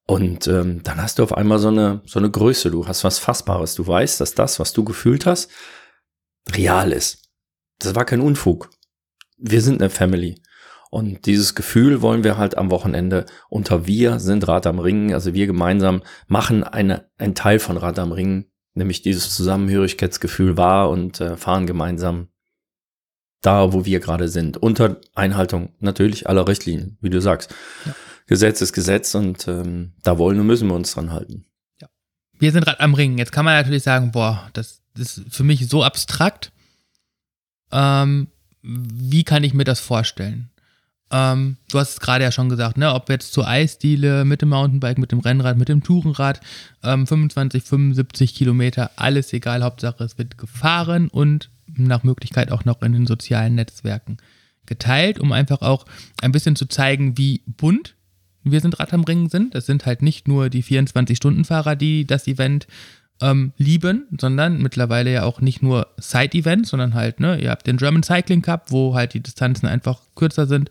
Und 0.06 0.46
ähm, 0.46 0.82
dann 0.82 1.00
hast 1.00 1.18
du 1.18 1.22
auf 1.22 1.32
einmal 1.32 1.58
so 1.58 1.68
eine, 1.68 2.02
so 2.04 2.18
eine 2.18 2.30
Größe, 2.30 2.70
du 2.70 2.86
hast 2.86 3.02
was 3.04 3.18
Fassbares. 3.18 3.74
Du 3.74 3.86
weißt, 3.86 4.20
dass 4.20 4.34
das, 4.34 4.60
was 4.60 4.72
du 4.72 4.84
gefühlt 4.84 5.24
hast, 5.24 5.50
real 6.52 6.92
ist. 6.92 7.22
Das 7.78 7.94
war 7.94 8.04
kein 8.04 8.20
Unfug. 8.20 8.70
Wir 9.38 9.62
sind 9.62 9.80
eine 9.80 9.90
Family. 9.90 10.40
Und 10.90 11.26
dieses 11.26 11.54
Gefühl 11.54 12.02
wollen 12.02 12.24
wir 12.24 12.38
halt 12.38 12.56
am 12.56 12.70
Wochenende 12.70 13.26
unter 13.48 13.86
wir 13.86 14.20
sind 14.20 14.46
Rad 14.46 14.66
am 14.66 14.78
Ring, 14.78 15.12
also 15.12 15.34
wir 15.34 15.46
gemeinsam 15.46 16.02
machen 16.28 16.62
eine, 16.62 17.10
ein 17.18 17.34
Teil 17.34 17.58
von 17.58 17.76
Rad 17.76 17.98
am 17.98 18.12
Ring, 18.12 18.46
nämlich 18.74 19.02
dieses 19.02 19.34
Zusammenhörigkeitsgefühl 19.34 20.56
wahr 20.56 20.88
und 20.90 21.20
äh, 21.20 21.36
fahren 21.36 21.66
gemeinsam 21.66 22.28
da, 23.42 23.72
wo 23.72 23.84
wir 23.84 24.00
gerade 24.00 24.28
sind. 24.28 24.56
Unter 24.56 25.00
Einhaltung 25.14 25.70
natürlich 25.80 26.28
aller 26.28 26.48
Richtlinien, 26.48 26.98
wie 27.00 27.10
du 27.10 27.20
sagst. 27.20 27.54
Ja. 27.84 27.94
Gesetz 28.26 28.60
ist 28.60 28.72
Gesetz 28.72 29.14
und 29.14 29.46
ähm, 29.46 29.92
da 30.02 30.18
wollen 30.18 30.40
und 30.40 30.46
müssen 30.46 30.68
wir 30.68 30.74
uns 30.74 30.92
dran 30.92 31.12
halten. 31.12 31.44
Ja. 31.80 31.88
Wir 32.38 32.50
sind 32.52 32.64
gerade 32.64 32.80
am 32.80 32.94
Ringen. 32.94 33.18
Jetzt 33.18 33.32
kann 33.32 33.44
man 33.44 33.54
natürlich 33.54 33.84
sagen, 33.84 34.10
boah, 34.10 34.50
das, 34.52 34.82
das 34.94 35.18
ist 35.18 35.34
für 35.34 35.44
mich 35.44 35.68
so 35.68 35.84
abstrakt. 35.84 36.50
Ähm, 37.70 38.28
wie 38.62 39.22
kann 39.22 39.44
ich 39.44 39.54
mir 39.54 39.64
das 39.64 39.78
vorstellen? 39.78 40.50
Ähm, 41.12 41.56
du 41.70 41.78
hast 41.78 41.90
es 41.90 42.00
gerade 42.00 42.24
ja 42.24 42.32
schon 42.32 42.48
gesagt, 42.48 42.76
ne? 42.78 42.92
ob 42.92 43.08
jetzt 43.10 43.32
zur 43.32 43.46
Eisdiele, 43.46 44.24
mit 44.24 44.42
dem 44.42 44.48
Mountainbike, 44.48 44.98
mit 44.98 45.12
dem 45.12 45.20
Rennrad, 45.20 45.56
mit 45.56 45.68
dem 45.68 45.84
Tourenrad, 45.84 46.40
ähm, 46.82 47.06
25, 47.06 47.62
75 47.62 48.34
Kilometer, 48.34 48.90
alles 48.96 49.32
egal, 49.32 49.62
Hauptsache 49.62 50.02
es 50.02 50.18
wird 50.18 50.36
gefahren 50.36 51.08
und 51.08 51.48
nach 51.76 52.02
Möglichkeit 52.02 52.52
auch 52.52 52.64
noch 52.64 52.82
in 52.82 52.92
den 52.92 53.06
sozialen 53.06 53.54
Netzwerken 53.54 54.16
geteilt, 54.66 55.20
um 55.20 55.32
einfach 55.32 55.62
auch 55.62 55.84
ein 56.22 56.32
bisschen 56.32 56.56
zu 56.56 56.66
zeigen, 56.66 57.16
wie 57.16 57.42
bunt 57.46 57.96
wir 58.50 58.60
sind 58.60 58.78
Rad 58.78 58.94
am 58.94 59.04
Ringen 59.04 59.28
sind. 59.28 59.54
Es 59.54 59.66
sind 59.66 59.86
halt 59.86 60.02
nicht 60.02 60.28
nur 60.28 60.48
die 60.50 60.62
24-Stunden-Fahrer, 60.62 61.74
die 61.74 62.06
das 62.06 62.28
Event 62.28 62.66
ähm, 63.20 63.52
lieben, 63.56 64.06
sondern 64.20 64.62
mittlerweile 64.62 65.12
ja 65.12 65.24
auch 65.24 65.40
nicht 65.40 65.62
nur 65.62 65.88
Side-Events, 65.98 66.70
sondern 66.70 66.94
halt, 66.94 67.18
ne, 67.18 67.40
ihr 67.40 67.50
habt 67.50 67.66
den 67.66 67.76
German 67.76 68.02
Cycling 68.02 68.42
Cup, 68.42 68.70
wo 68.70 68.94
halt 68.94 69.14
die 69.14 69.22
Distanzen 69.22 69.66
einfach 69.68 70.00
kürzer 70.14 70.46
sind. 70.46 70.70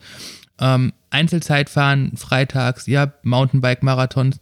Ähm, 0.60 0.94
Einzelzeitfahren 1.10 2.16
freitags, 2.16 2.88
ihr 2.88 3.02
habt 3.02 3.26
Mountainbike-Marathons 3.26 4.40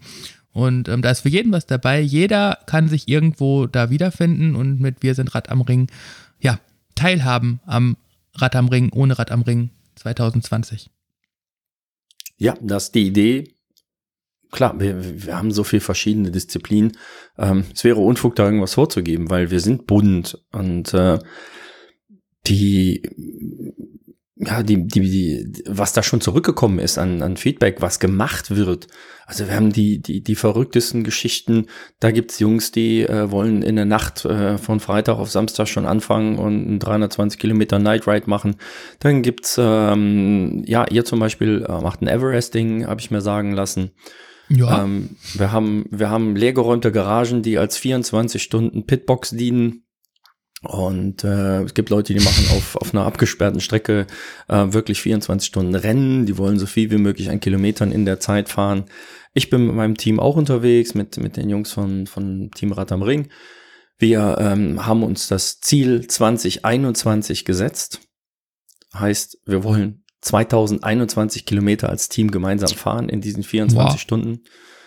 und 0.51 0.87
ähm, 0.87 1.01
da 1.01 1.09
ist 1.09 1.21
für 1.21 1.29
jeden 1.29 1.51
was 1.51 1.65
dabei. 1.65 1.99
Jeder 2.01 2.59
kann 2.67 2.87
sich 2.87 3.07
irgendwo 3.07 3.65
da 3.65 3.89
wiederfinden 3.89 4.55
und 4.55 4.79
mit 4.79 5.01
Wir 5.01 5.15
sind 5.15 5.33
Rad 5.33 5.49
am 5.49 5.61
Ring 5.61 5.87
ja, 6.43 6.59
teilhaben 6.93 7.59
am 7.65 7.97
Rad 8.35 8.55
am 8.55 8.67
Ring, 8.67 8.91
ohne 8.93 9.17
Rad 9.17 9.31
am 9.31 9.41
Ring 9.41 9.71
2020. 9.95 10.91
Ja, 12.37 12.55
das 12.61 12.85
ist 12.85 12.95
die 12.95 13.07
Idee. 13.07 13.55
Klar, 14.51 14.79
wir, 14.79 15.25
wir 15.25 15.37
haben 15.37 15.51
so 15.51 15.63
viele 15.63 15.79
verschiedene 15.79 16.29
Disziplinen. 16.29 16.97
Ähm, 17.37 17.65
es 17.73 17.83
wäre 17.83 17.99
Unfug, 17.99 18.35
da 18.35 18.45
irgendwas 18.45 18.75
vorzugeben, 18.75 19.29
weil 19.29 19.49
wir 19.49 19.59
sind 19.59 19.87
bunt 19.87 20.43
und 20.51 20.93
äh, 20.93 21.17
die 22.45 23.01
ja, 24.35 24.63
die, 24.63 24.87
die, 24.87 24.99
die, 25.01 25.63
was 25.67 25.93
da 25.93 26.01
schon 26.01 26.19
zurückgekommen 26.19 26.79
ist 26.79 26.97
an, 26.97 27.21
an 27.21 27.37
Feedback, 27.37 27.81
was 27.81 27.99
gemacht 27.99 28.55
wird. 28.55 28.87
Also 29.27 29.47
wir 29.47 29.55
haben 29.55 29.71
die, 29.71 30.01
die, 30.01 30.23
die 30.23 30.35
verrücktesten 30.35 31.03
Geschichten. 31.03 31.67
Da 31.99 32.11
gibt's 32.11 32.39
Jungs, 32.39 32.71
die 32.71 33.03
äh, 33.03 33.29
wollen 33.29 33.61
in 33.61 33.75
der 33.75 33.85
Nacht 33.85 34.25
äh, 34.25 34.57
von 34.57 34.79
Freitag 34.79 35.17
auf 35.17 35.29
Samstag 35.29 35.67
schon 35.67 35.85
anfangen 35.85 36.39
und 36.39 36.65
einen 36.65 36.79
320 36.79 37.39
Kilometer 37.39 37.77
Night 37.77 38.07
Ride 38.07 38.27
machen. 38.27 38.55
Dann 38.99 39.21
gibt's, 39.21 39.57
ähm, 39.59 40.63
ja, 40.65 40.85
ihr 40.89 41.05
zum 41.05 41.19
Beispiel 41.19 41.63
äh, 41.67 41.81
macht 41.81 42.01
ein 42.01 42.07
Everesting, 42.07 42.87
habe 42.87 43.01
ich 43.01 43.11
mir 43.11 43.21
sagen 43.21 43.53
lassen. 43.53 43.91
Ja. 44.49 44.83
Ähm, 44.83 45.15
wir 45.35 45.51
haben, 45.51 45.85
wir 45.91 46.09
haben 46.09 46.35
leergeräumte 46.35 46.91
Garagen, 46.91 47.43
die 47.43 47.57
als 47.57 47.77
24 47.77 48.41
Stunden 48.41 48.85
Pitbox 48.85 49.29
dienen. 49.29 49.82
Und 50.63 51.25
äh, 51.25 51.63
es 51.63 51.73
gibt 51.73 51.89
Leute, 51.89 52.13
die 52.13 52.23
machen 52.23 52.45
auf, 52.55 52.77
auf 52.77 52.93
einer 52.93 53.05
abgesperrten 53.05 53.59
Strecke 53.59 54.07
äh, 54.47 54.65
wirklich 54.69 55.01
24 55.01 55.47
Stunden 55.47 55.75
Rennen. 55.75 56.25
Die 56.25 56.37
wollen 56.37 56.57
so 56.57 56.65
viel 56.65 56.89
wie 56.89 56.97
möglich 56.97 57.29
an 57.29 57.41
Kilometern 57.41 57.91
in 57.91 58.05
der 58.05 58.21
Zeit 58.21 58.47
fahren. 58.47 58.85
Ich 59.33 59.49
bin 59.49 59.67
mit 59.67 59.75
meinem 59.75 59.97
Team 59.97 60.21
auch 60.21 60.37
unterwegs, 60.37 60.95
mit, 60.95 61.17
mit 61.17 61.35
den 61.35 61.49
Jungs 61.49 61.73
von, 61.73 62.07
von 62.07 62.49
Team 62.51 62.71
Rad 62.71 62.93
am 62.93 63.01
Ring. 63.01 63.27
Wir 63.97 64.37
ähm, 64.39 64.85
haben 64.85 65.03
uns 65.03 65.27
das 65.27 65.59
Ziel 65.59 66.07
2021 66.07 67.43
gesetzt. 67.43 67.99
Heißt, 68.93 69.39
wir 69.45 69.65
wollen 69.65 70.05
2021 70.21 71.45
Kilometer 71.45 71.89
als 71.89 72.07
Team 72.07 72.31
gemeinsam 72.31 72.69
fahren 72.69 73.09
in 73.09 73.19
diesen 73.19 73.43
24 73.43 73.91
wow. 73.91 73.99
Stunden. 73.99 74.43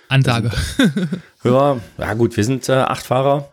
Ansage. 0.08 0.52
ja, 1.44 1.78
ja 1.98 2.14
gut, 2.14 2.36
wir 2.36 2.44
sind 2.44 2.66
äh, 2.70 2.72
acht 2.72 3.04
Fahrer 3.04 3.52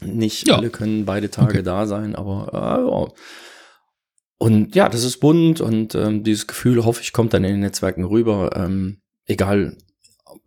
nicht 0.00 0.48
ja. 0.48 0.56
alle 0.56 0.70
können 0.70 1.04
beide 1.04 1.30
Tage 1.30 1.54
okay. 1.54 1.62
da 1.62 1.86
sein, 1.86 2.14
aber 2.14 2.50
äh, 2.52 2.90
ja. 2.90 3.12
Und 4.38 4.74
ja, 4.74 4.88
das 4.88 5.04
ist 5.04 5.18
bunt 5.18 5.60
und 5.60 5.94
ähm, 5.94 6.24
dieses 6.24 6.46
Gefühl, 6.46 6.84
hoffe 6.84 7.02
ich, 7.02 7.12
kommt 7.12 7.34
dann 7.34 7.44
in 7.44 7.52
den 7.52 7.60
Netzwerken 7.60 8.04
rüber, 8.04 8.50
ähm, 8.56 9.02
egal 9.26 9.76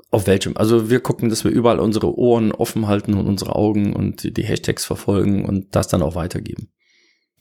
auf 0.10 0.26
welchem. 0.28 0.58
Also 0.58 0.90
wir 0.90 1.00
gucken, 1.00 1.30
dass 1.30 1.44
wir 1.44 1.52
überall 1.52 1.80
unsere 1.80 2.18
Ohren 2.18 2.52
offen 2.52 2.88
halten 2.88 3.14
und 3.14 3.28
unsere 3.28 3.56
Augen 3.56 3.94
und 3.94 4.38
die 4.38 4.44
Hashtags 4.44 4.86
verfolgen 4.86 5.46
und 5.46 5.76
das 5.76 5.88
dann 5.88 6.02
auch 6.02 6.16
weitergeben. 6.16 6.70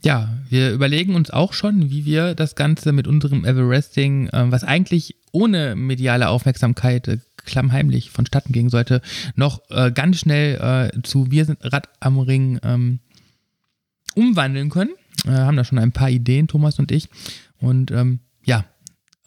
Ja, 0.05 0.37
wir 0.49 0.73
überlegen 0.73 1.15
uns 1.15 1.31
auch 1.31 1.53
schon, 1.53 1.91
wie 1.91 2.05
wir 2.05 2.35
das 2.35 2.57
Ganze 2.57 2.93
mit 2.93 3.07
unserem 3.07 3.45
Everesting, 3.45 4.29
äh, 4.29 4.51
was 4.51 4.65
eigentlich 4.65 5.17
ohne 5.31 5.77
mediale 5.77 6.29
Aufmerksamkeit 6.29 7.09
äh, 7.09 7.19
klammheimlich 7.45 8.11
vonstatten 8.11 8.53
gehen 8.53 8.69
sollte, 8.69 9.03
noch 9.35 9.63
äh, 9.71 9.91
ganz 9.93 10.21
schnell 10.21 10.91
äh, 10.95 11.03
zu 11.03 11.31
Wir 11.31 11.45
sind 11.45 11.59
Rad 11.63 11.89
am 12.01 12.19
Ring 12.19 12.59
ähm, 12.63 13.01
umwandeln 14.15 14.71
können. 14.71 14.91
Äh, 15.27 15.31
haben 15.31 15.57
da 15.57 15.65
schon 15.65 15.79
ein 15.79 15.93
paar 15.93 16.11
Ideen, 16.11 16.49
Thomas 16.49 16.79
und 16.79 16.93
ich. 16.93 17.09
Und 17.61 17.91
ähm, 17.91 18.21
ja, 18.45 18.65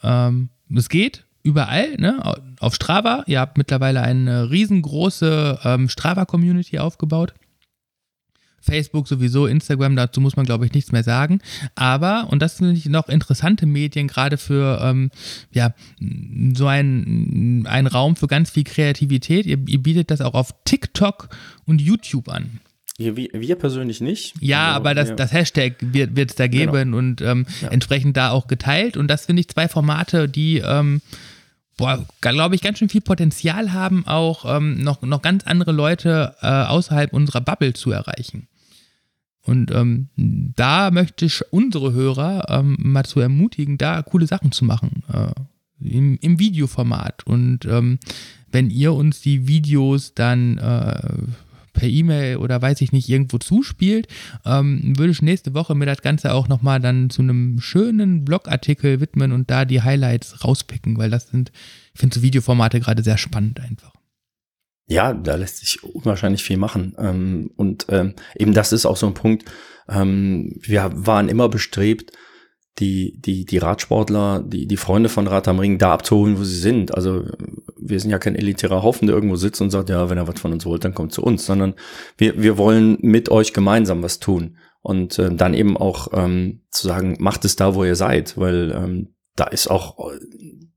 ähm, 0.03 0.49
es 0.75 0.89
geht 0.89 1.25
überall, 1.43 1.95
ne? 1.97 2.21
auf 2.59 2.73
Strava. 2.75 3.23
Ihr 3.27 3.39
habt 3.39 3.57
mittlerweile 3.57 4.01
eine 4.01 4.49
riesengroße 4.49 5.59
ähm, 5.63 5.89
Strava-Community 5.89 6.79
aufgebaut. 6.79 7.33
Facebook 8.65 9.07
sowieso, 9.07 9.47
Instagram, 9.47 9.95
dazu 9.95 10.19
muss 10.21 10.35
man, 10.35 10.45
glaube 10.45 10.65
ich, 10.65 10.73
nichts 10.73 10.91
mehr 10.91 11.03
sagen. 11.03 11.39
Aber, 11.75 12.27
und 12.29 12.41
das 12.41 12.57
sind 12.57 12.85
noch 12.87 13.09
interessante 13.09 13.65
Medien, 13.65 14.07
gerade 14.07 14.37
für 14.37 14.79
ähm, 14.83 15.11
ja, 15.53 15.73
so 16.55 16.67
ein, 16.67 17.65
ein 17.67 17.87
Raum 17.87 18.15
für 18.15 18.27
ganz 18.27 18.49
viel 18.49 18.63
Kreativität. 18.63 19.45
Ihr, 19.45 19.59
ihr 19.67 19.79
bietet 19.79 20.11
das 20.11 20.21
auch 20.21 20.33
auf 20.33 20.53
TikTok 20.65 21.29
und 21.65 21.81
YouTube 21.81 22.29
an. 22.29 22.59
Wir, 22.97 23.15
wir 23.17 23.55
persönlich 23.55 23.99
nicht. 23.99 24.35
Ja, 24.39 24.67
also, 24.67 24.75
aber 24.77 24.93
das, 24.93 25.09
ja. 25.09 25.15
das 25.15 25.33
Hashtag 25.33 25.75
wird 25.81 26.29
es 26.29 26.35
da 26.35 26.47
geben 26.47 26.71
genau. 26.71 26.97
und 26.97 27.21
ähm, 27.21 27.45
ja. 27.61 27.67
entsprechend 27.67 28.15
da 28.15 28.31
auch 28.31 28.47
geteilt. 28.47 28.95
Und 28.95 29.09
das 29.09 29.25
finde 29.25 29.41
ich 29.41 29.49
zwei 29.49 29.67
Formate, 29.67 30.29
die 30.29 30.59
ähm, 30.59 31.01
glaube 32.21 32.55
ich, 32.55 32.61
ganz 32.61 32.79
schön 32.79 32.89
viel 32.89 33.01
Potenzial 33.01 33.73
haben, 33.73 34.07
auch 34.07 34.45
ähm, 34.47 34.81
noch, 34.81 35.01
noch 35.01 35.21
ganz 35.21 35.43
andere 35.45 35.73
Leute 35.73 36.35
äh, 36.41 36.47
außerhalb 36.47 37.11
unserer 37.11 37.41
Bubble 37.41 37.73
zu 37.73 37.91
erreichen. 37.91 38.47
Und 39.45 39.71
ähm, 39.71 40.09
da 40.17 40.91
möchte 40.91 41.25
ich 41.25 41.41
unsere 41.51 41.93
Hörer 41.93 42.45
ähm, 42.49 42.77
mal 42.79 43.05
zu 43.05 43.19
ermutigen, 43.19 43.77
da 43.77 44.01
coole 44.01 44.27
Sachen 44.27 44.51
zu 44.51 44.65
machen. 44.65 45.03
Äh, 45.11 45.31
im, 45.79 46.17
im, 46.21 46.39
Videoformat. 46.39 47.25
Und 47.27 47.65
ähm, 47.65 47.99
wenn 48.51 48.69
ihr 48.69 48.93
uns 48.93 49.21
die 49.21 49.47
Videos 49.47 50.13
dann 50.13 50.57
äh, 50.57 51.09
per 51.73 51.87
E-Mail 51.87 52.37
oder 52.37 52.61
weiß 52.61 52.81
ich 52.81 52.91
nicht 52.91 53.09
irgendwo 53.09 53.37
zuspielt, 53.37 54.07
ähm, 54.45 54.97
würde 54.97 55.11
ich 55.11 55.21
nächste 55.21 55.53
Woche 55.53 55.75
mir 55.75 55.85
das 55.85 56.01
Ganze 56.01 56.33
auch 56.33 56.47
nochmal 56.47 56.79
dann 56.79 57.09
zu 57.09 57.21
einem 57.21 57.59
schönen 57.59 58.25
Blogartikel 58.25 58.99
widmen 58.99 59.31
und 59.31 59.51
da 59.51 59.65
die 59.65 59.81
Highlights 59.81 60.43
rauspicken, 60.43 60.97
weil 60.97 61.11
das 61.11 61.27
sind, 61.27 61.51
ich 61.93 61.99
finde 61.99 62.15
so 62.15 62.21
Videoformate 62.21 62.79
gerade 62.79 63.03
sehr 63.03 63.17
spannend 63.17 63.59
einfach. 63.59 63.93
Ja, 64.87 65.13
da 65.13 65.35
lässt 65.35 65.57
sich 65.57 65.83
unwahrscheinlich 65.83 66.43
viel 66.43 66.57
machen. 66.57 66.95
Ähm, 66.99 67.51
und 67.55 67.87
ähm, 67.89 68.13
eben 68.35 68.53
das 68.53 68.71
ist 68.71 68.85
auch 68.85 68.97
so 68.97 69.07
ein 69.07 69.15
Punkt. 69.15 69.45
Ähm, 69.89 70.55
wir 70.61 70.91
waren 70.93 71.29
immer 71.29 71.49
bestrebt, 71.49 72.11
die, 72.79 73.19
die, 73.19 73.45
die 73.45 73.57
Radsportler, 73.57 74.43
die, 74.45 74.67
die 74.67 74.77
Freunde 74.77 75.09
von 75.09 75.27
Rad 75.27 75.47
am 75.47 75.59
Ring 75.59 75.77
da 75.77 75.93
abzuholen, 75.93 76.37
wo 76.37 76.43
sie 76.43 76.59
sind. 76.59 76.93
Also 76.93 77.25
wir 77.77 77.99
sind 77.99 78.11
ja 78.11 78.19
kein 78.19 78.35
elitärer 78.35 78.83
Haufen, 78.83 79.07
der 79.07 79.15
irgendwo 79.15 79.37
sitzt 79.37 79.61
und 79.61 79.71
sagt, 79.71 79.89
ja, 79.89 80.09
wenn 80.09 80.17
er 80.17 80.27
was 80.27 80.39
von 80.39 80.51
uns 80.51 80.65
wollt, 80.65 80.83
dann 80.83 80.93
kommt 80.93 81.13
zu 81.13 81.23
uns, 81.23 81.45
sondern 81.45 81.75
wir, 82.17 82.41
wir 82.41 82.57
wollen 82.57 82.97
mit 83.01 83.29
euch 83.29 83.53
gemeinsam 83.53 84.03
was 84.03 84.19
tun. 84.19 84.57
Und 84.81 85.17
äh, 85.17 85.33
dann 85.33 85.55
eben 85.55 85.77
auch 85.77 86.09
ähm, 86.13 86.61
zu 86.69 86.87
sagen, 86.87 87.15
macht 87.19 87.43
es 87.45 87.55
da, 87.55 87.73
wo 87.73 87.83
ihr 87.83 87.95
seid, 87.95 88.37
weil 88.37 88.71
ähm, 88.71 89.15
da 89.35 89.45
ist 89.45 89.67
auch 89.67 89.97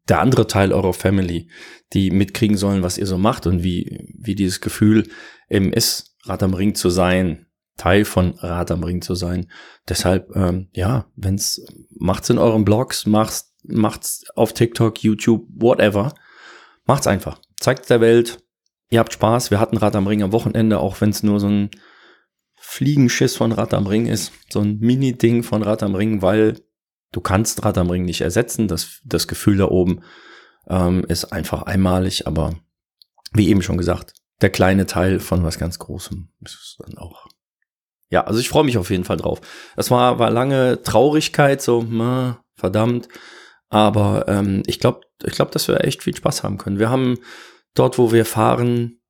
der 0.08 0.20
andere 0.20 0.46
Teil 0.46 0.72
eurer 0.72 0.92
Family, 0.92 1.48
die 1.92 2.10
mitkriegen 2.10 2.56
sollen, 2.56 2.82
was 2.82 2.98
ihr 2.98 3.06
so 3.06 3.18
macht 3.18 3.46
und 3.46 3.62
wie, 3.62 4.14
wie 4.18 4.34
dieses 4.34 4.60
Gefühl 4.60 5.08
eben 5.48 5.72
ist, 5.72 6.16
Rad 6.24 6.42
am 6.42 6.54
Ring 6.54 6.74
zu 6.74 6.90
sein, 6.90 7.46
Teil 7.76 8.04
von 8.04 8.32
Rad 8.38 8.70
am 8.70 8.82
Ring 8.82 9.02
zu 9.02 9.14
sein. 9.14 9.50
Deshalb, 9.88 10.34
ähm, 10.34 10.68
ja, 10.72 11.06
wenn's, 11.16 11.64
macht's 11.90 12.28
in 12.28 12.38
euren 12.38 12.64
Blogs, 12.64 13.06
macht's, 13.06 13.54
macht's 13.64 14.24
auf 14.34 14.52
TikTok, 14.52 15.02
YouTube, 15.02 15.46
whatever. 15.50 16.14
Macht's 16.84 17.06
einfach. 17.06 17.40
Zeigt 17.60 17.88
der 17.88 18.00
Welt, 18.00 18.42
ihr 18.90 18.98
habt 18.98 19.12
Spaß. 19.12 19.50
Wir 19.50 19.60
hatten 19.60 19.76
Rad 19.76 19.94
am 19.94 20.06
Ring 20.06 20.22
am 20.22 20.32
Wochenende, 20.32 20.80
auch 20.80 21.00
wenn 21.00 21.10
es 21.10 21.22
nur 21.22 21.38
so 21.40 21.48
ein 21.48 21.70
Fliegenschiss 22.56 23.36
von 23.36 23.52
Rad 23.52 23.72
am 23.74 23.86
Ring 23.86 24.06
ist, 24.06 24.32
so 24.50 24.60
ein 24.60 24.78
Mini-Ding 24.78 25.42
von 25.42 25.62
Rad 25.62 25.82
am 25.82 25.94
Ring, 25.94 26.20
weil 26.20 26.60
Du 27.12 27.20
kannst 27.20 27.64
Rad 27.64 27.78
am 27.78 27.90
Ring 27.90 28.04
nicht 28.04 28.20
ersetzen. 28.20 28.68
Das, 28.68 29.00
das 29.04 29.28
Gefühl 29.28 29.56
da 29.56 29.66
oben 29.66 30.02
ähm, 30.68 31.04
ist 31.08 31.26
einfach 31.26 31.62
einmalig, 31.62 32.26
aber 32.26 32.54
wie 33.32 33.48
eben 33.48 33.62
schon 33.62 33.78
gesagt, 33.78 34.14
der 34.40 34.50
kleine 34.50 34.86
Teil 34.86 35.20
von 35.20 35.42
was 35.42 35.58
ganz 35.58 35.78
Großem 35.78 36.28
ist 36.44 36.54
es 36.54 36.76
dann 36.78 36.98
auch. 36.98 37.26
Ja, 38.10 38.24
also 38.24 38.40
ich 38.40 38.48
freue 38.48 38.64
mich 38.64 38.78
auf 38.78 38.90
jeden 38.90 39.04
Fall 39.04 39.18
drauf. 39.18 39.40
Es 39.76 39.90
war, 39.90 40.18
war 40.18 40.30
lange 40.30 40.82
Traurigkeit, 40.82 41.60
so, 41.60 41.82
na, 41.88 42.42
verdammt. 42.54 43.08
Aber 43.68 44.26
ähm, 44.28 44.62
ich 44.66 44.80
glaube, 44.80 45.00
ich 45.22 45.34
glaub, 45.34 45.50
dass 45.52 45.68
wir 45.68 45.84
echt 45.84 46.02
viel 46.02 46.16
Spaß 46.16 46.42
haben 46.42 46.56
können. 46.56 46.78
Wir 46.78 46.88
haben 46.88 47.18
dort, 47.74 47.98
wo 47.98 48.12
wir 48.12 48.24
fahren, 48.24 49.00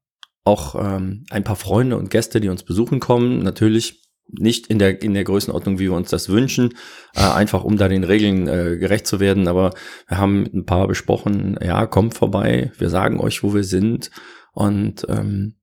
auch 0.44 0.74
ähm, 0.74 1.26
ein 1.30 1.44
paar 1.44 1.56
Freunde 1.56 1.96
und 1.96 2.10
Gäste, 2.10 2.40
die 2.40 2.48
uns 2.48 2.64
besuchen 2.64 3.00
kommen. 3.00 3.42
Natürlich 3.42 4.07
nicht 4.30 4.66
in 4.66 4.78
der, 4.78 5.02
in 5.02 5.14
der 5.14 5.24
Größenordnung, 5.24 5.78
wie 5.78 5.84
wir 5.84 5.94
uns 5.94 6.10
das 6.10 6.28
wünschen, 6.28 6.74
äh, 7.14 7.20
einfach 7.20 7.64
um 7.64 7.76
da 7.76 7.88
den 7.88 8.04
Regeln 8.04 8.46
äh, 8.46 8.76
gerecht 8.78 9.06
zu 9.06 9.20
werden. 9.20 9.48
Aber 9.48 9.72
wir 10.06 10.18
haben 10.18 10.42
mit 10.42 10.54
ein 10.54 10.66
paar 10.66 10.86
besprochen, 10.86 11.58
ja, 11.62 11.86
kommt 11.86 12.14
vorbei, 12.14 12.72
wir 12.78 12.90
sagen 12.90 13.20
euch, 13.20 13.42
wo 13.42 13.54
wir 13.54 13.64
sind. 13.64 14.10
Und 14.52 15.06
ähm, 15.08 15.56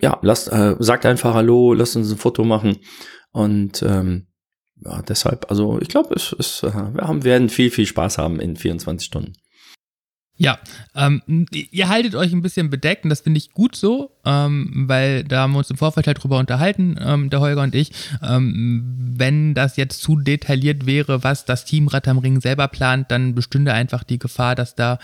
ja, 0.00 0.18
lasst, 0.22 0.50
äh, 0.52 0.76
sagt 0.78 1.06
einfach 1.06 1.34
Hallo, 1.34 1.74
lasst 1.74 1.96
uns 1.96 2.10
ein 2.10 2.18
Foto 2.18 2.44
machen. 2.44 2.78
Und 3.30 3.82
ähm, 3.82 4.28
ja, 4.84 5.02
deshalb, 5.02 5.46
also 5.50 5.78
ich 5.80 5.88
glaube, 5.88 6.14
es, 6.14 6.34
es, 6.38 6.62
äh, 6.62 6.72
wir 6.72 7.06
haben, 7.06 7.24
werden 7.24 7.48
viel, 7.48 7.70
viel 7.70 7.86
Spaß 7.86 8.18
haben 8.18 8.40
in 8.40 8.56
24 8.56 9.06
Stunden. 9.06 9.34
Ja, 10.42 10.58
ähm, 10.96 11.22
ihr 11.50 11.88
haltet 11.88 12.16
euch 12.16 12.32
ein 12.32 12.42
bisschen 12.42 12.68
bedeckt 12.68 13.04
und 13.04 13.10
das 13.10 13.20
finde 13.20 13.38
ich 13.38 13.52
gut 13.52 13.76
so, 13.76 14.10
ähm, 14.24 14.88
weil 14.88 15.22
da 15.22 15.42
haben 15.42 15.52
wir 15.52 15.58
uns 15.58 15.70
im 15.70 15.76
Vorfeld 15.76 16.08
halt 16.08 16.20
drüber 16.20 16.38
unterhalten, 16.40 16.96
ähm, 17.00 17.30
der 17.30 17.38
Holger 17.38 17.62
und 17.62 17.76
ich. 17.76 17.92
Ähm, 18.20 18.82
wenn 19.16 19.54
das 19.54 19.76
jetzt 19.76 20.02
zu 20.02 20.18
detailliert 20.18 20.84
wäre, 20.84 21.22
was 21.22 21.44
das 21.44 21.64
Team 21.64 21.86
Rad 21.86 22.08
am 22.08 22.18
Ring 22.18 22.40
selber 22.40 22.66
plant, 22.66 23.12
dann 23.12 23.36
bestünde 23.36 23.72
einfach 23.72 24.02
die 24.02 24.18
Gefahr, 24.18 24.56
dass 24.56 24.74
da 24.74 24.98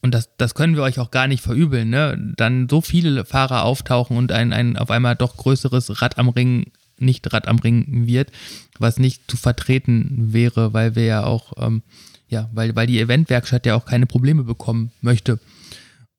und 0.00 0.14
das, 0.14 0.30
das 0.38 0.54
können 0.54 0.74
wir 0.74 0.84
euch 0.84 0.98
auch 0.98 1.10
gar 1.10 1.26
nicht 1.26 1.42
verübeln, 1.42 1.90
ne? 1.90 2.32
Dann 2.38 2.66
so 2.70 2.80
viele 2.80 3.26
Fahrer 3.26 3.64
auftauchen 3.64 4.16
und 4.16 4.32
ein, 4.32 4.54
ein 4.54 4.78
auf 4.78 4.90
einmal 4.90 5.16
doch 5.16 5.36
größeres 5.36 6.00
Rad 6.00 6.16
am 6.16 6.30
Ring 6.30 6.72
nicht 6.98 7.30
Rad 7.30 7.46
am 7.46 7.58
Ring 7.58 8.06
wird, 8.06 8.30
was 8.78 8.98
nicht 8.98 9.30
zu 9.30 9.36
vertreten 9.36 10.32
wäre, 10.32 10.72
weil 10.72 10.94
wir 10.94 11.04
ja 11.04 11.24
auch, 11.24 11.52
ähm, 11.58 11.82
ja, 12.28 12.48
weil, 12.52 12.74
weil 12.74 12.86
die 12.86 13.00
Eventwerkstatt 13.00 13.66
ja 13.66 13.74
auch 13.74 13.84
keine 13.84 14.06
Probleme 14.06 14.44
bekommen 14.44 14.90
möchte. 15.00 15.38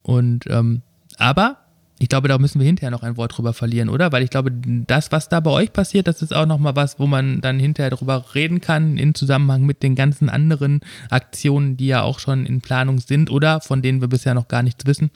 Und 0.01 0.45
ähm, 0.47 0.81
aber 1.17 1.57
ich 1.97 2.09
glaube, 2.09 2.27
da 2.27 2.38
müssen 2.38 2.59
wir 2.59 2.65
hinterher 2.65 2.91
noch 2.91 3.03
ein 3.03 3.15
Wort 3.15 3.38
drüber 3.38 3.53
verlieren, 3.53 3.88
oder? 3.88 4.12
Weil 4.12 4.24
ich 4.24 4.29
glaube, 4.29 4.51
das, 4.51 5.12
was 5.13 5.29
da 5.29 5.39
bei 5.39 5.51
euch 5.51 5.71
passiert, 5.71 6.07
das 6.07 6.21
ist 6.21 6.35
auch 6.35 6.45
nochmal 6.45 6.75
was, 6.75 7.00
wo 7.00 7.07
man 7.07 7.39
dann 7.39 7.57
hinterher 7.57 7.89
drüber 7.89 8.25
reden 8.35 8.59
kann, 8.59 8.97
in 8.97 9.15
Zusammenhang 9.15 9.65
mit 9.65 9.81
den 9.81 9.95
ganzen 9.95 10.29
anderen 10.29 10.81
Aktionen, 11.09 11.77
die 11.77 11.88
ja 11.88 12.01
auch 12.01 12.19
schon 12.19 12.45
in 12.45 12.59
Planung 12.59 13.00
sind 13.00 13.31
oder 13.31 13.62
von 13.62 13.81
denen 13.81 14.01
wir 14.01 14.09
bisher 14.09 14.33
noch 14.33 14.50
gar 14.50 14.62
nichts 14.62 14.85
wissen. 14.85 15.09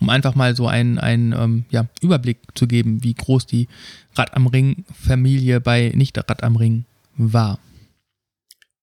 Um 0.00 0.10
einfach 0.10 0.34
mal 0.34 0.54
so 0.54 0.66
einen, 0.68 0.98
einen 0.98 1.32
ähm, 1.32 1.64
ja, 1.70 1.86
Überblick 2.02 2.38
zu 2.54 2.66
geben, 2.66 3.02
wie 3.02 3.14
groß 3.14 3.46
die 3.46 3.68
Rad 4.16 4.34
am 4.34 4.46
Ring-Familie 4.46 5.60
bei 5.60 5.92
Nicht 5.94 6.18
Rad 6.18 6.42
am 6.42 6.56
Ring 6.56 6.84
war. 7.16 7.58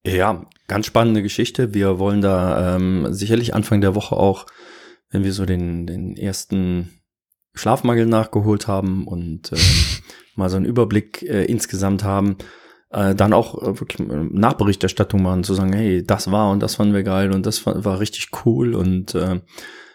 Ja, 0.04 0.46
ganz 0.66 0.86
spannende 0.86 1.22
Geschichte. 1.22 1.74
Wir 1.74 1.98
wollen 1.98 2.20
da 2.20 2.76
ähm, 2.76 3.06
sicherlich 3.10 3.54
Anfang 3.54 3.80
der 3.80 3.94
Woche 3.94 4.16
auch 4.16 4.46
wenn 5.12 5.24
wir 5.24 5.32
so 5.32 5.44
den, 5.46 5.86
den 5.86 6.16
ersten 6.16 6.90
Schlafmangel 7.54 8.06
nachgeholt 8.06 8.66
haben 8.66 9.06
und 9.06 9.52
äh, 9.52 9.56
mal 10.34 10.48
so 10.48 10.56
einen 10.56 10.64
Überblick 10.64 11.22
äh, 11.22 11.44
insgesamt 11.44 12.02
haben, 12.02 12.38
äh, 12.90 13.14
dann 13.14 13.34
auch 13.34 13.62
äh, 13.62 13.78
wirklich 13.78 14.08
Nachberichterstattung 14.08 15.22
machen, 15.22 15.44
zu 15.44 15.54
sagen, 15.54 15.72
hey, 15.74 16.02
das 16.04 16.30
war 16.32 16.50
und 16.50 16.60
das 16.60 16.74
fanden 16.76 16.94
wir 16.94 17.02
geil 17.02 17.32
und 17.32 17.46
das 17.46 17.64
war, 17.66 17.84
war 17.84 18.00
richtig 18.00 18.30
cool 18.44 18.74
und 18.74 19.14
äh, 19.14 19.40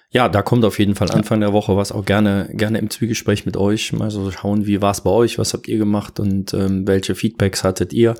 ja, 0.10 0.30
da 0.30 0.42
kommt 0.42 0.64
auf 0.64 0.80
jeden 0.80 0.96
Fall 0.96 1.12
Anfang 1.12 1.42
der 1.42 1.52
Woche 1.52 1.76
was 1.76 1.92
auch 1.92 2.06
gerne, 2.06 2.50
gerne 2.54 2.78
im 2.78 2.90
Zwiegespräch 2.90 3.46
mit 3.46 3.58
euch. 3.58 3.92
Mal 3.92 4.10
so 4.10 4.32
schauen, 4.32 4.66
wie 4.66 4.82
war 4.82 4.92
es 4.92 5.02
bei 5.02 5.10
euch, 5.10 5.38
was 5.38 5.54
habt 5.54 5.68
ihr 5.68 5.78
gemacht 5.78 6.22
und 6.22 6.54
ähm, 6.54 6.88
welche 6.88 7.14
Feedbacks 7.14 7.66
hattet 7.66 7.92
ihr. 7.92 8.16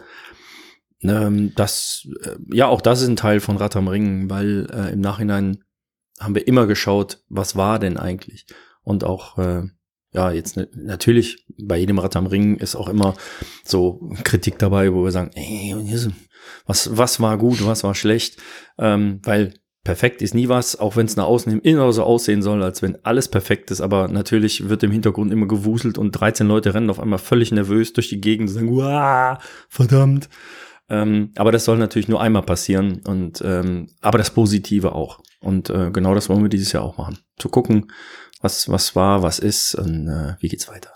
Ähm, 1.04 1.54
das, 1.56 2.08
äh, 2.24 2.36
ja, 2.52 2.68
auch 2.68 2.82
das 2.82 3.02
ist 3.02 3.08
ein 3.08 3.16
Teil 3.16 3.40
von 3.40 3.58
Rad 3.58 3.76
am 3.76 3.88
Ring, 3.88 4.30
weil 4.30 4.68
äh, 4.72 4.94
im 4.94 5.02
Nachhinein 5.02 5.64
haben 6.20 6.36
wir 6.36 6.48
immer 6.48 6.66
geschaut, 6.66 7.24
was 7.30 7.56
war 7.56 7.80
denn 7.80 7.98
eigentlich? 7.98 8.46
Und 8.82 9.04
auch, 9.04 9.38
äh, 9.38 9.64
ja, 10.14 10.32
jetzt 10.32 10.58
ne, 10.58 10.68
natürlich, 10.74 11.46
bei 11.62 11.78
jedem 11.78 12.00
Rad 12.00 12.16
am 12.16 12.26
Ring 12.26 12.56
ist 12.56 12.76
auch 12.76 12.90
immer 12.90 13.14
so 13.64 14.12
Kritik 14.24 14.58
dabei, 14.58 14.94
wo 14.94 15.04
wir 15.04 15.12
sagen, 15.12 15.32
ey, 15.36 15.76
was, 16.66 16.98
was 16.98 17.20
war 17.20 17.38
gut, 17.38 17.66
was 17.66 17.84
war 17.84 17.94
schlecht, 17.94 18.42
ähm, 18.80 19.20
weil 19.24 19.54
perfekt 19.84 20.22
ist 20.22 20.34
nie 20.34 20.50
was, 20.50 20.78
auch 20.78 20.98
wenn 20.98 21.06
es 21.06 21.16
nach 21.16 21.26
außen 21.26 21.50
hin 21.50 21.62
immer 21.62 21.94
so 21.94 22.04
aussehen 22.04 22.42
soll, 22.42 22.62
als 22.62 22.82
wenn 22.82 22.98
alles 23.06 23.30
perfekt 23.30 23.72
ist, 23.72 23.80
aber 23.80 24.10
natürlich 24.10 24.68
wird 24.68 24.84
im 24.84 24.92
Hintergrund 24.92 25.32
immer 25.32 25.48
gewuselt 25.48 25.98
und 25.98 26.12
13 26.12 26.46
Leute 26.46 26.74
rennen 26.74 26.90
auf 26.90 27.00
einmal 27.00 27.20
völlig 27.20 27.54
nervös 27.54 27.94
durch 27.94 28.10
die 28.10 28.20
Gegend 28.20 28.50
und 28.50 28.56
sagen, 28.56 29.38
verdammt. 29.70 30.28
Ähm, 30.90 31.32
aber 31.36 31.52
das 31.52 31.66
soll 31.66 31.78
natürlich 31.78 32.08
nur 32.08 32.22
einmal 32.22 32.44
passieren 32.44 33.02
und 33.06 33.42
ähm, 33.44 33.90
aber 34.02 34.18
das 34.18 34.32
Positive 34.32 34.94
auch. 34.94 35.20
Und 35.40 35.70
äh, 35.70 35.92
genau 35.92 36.16
das 36.16 36.30
wollen 36.30 36.42
wir 36.42 36.50
dieses 36.50 36.72
Jahr 36.72 36.84
auch 36.84 36.98
machen. 36.98 37.20
Zu 37.38 37.50
gucken, 37.50 37.92
was, 38.42 38.70
was 38.70 38.96
war, 38.96 39.22
was 39.22 39.40
ist 39.40 39.76
und 39.76 40.08
äh, 40.08 40.36
wie 40.40 40.48
geht's 40.48 40.68
weiter. 40.68 40.94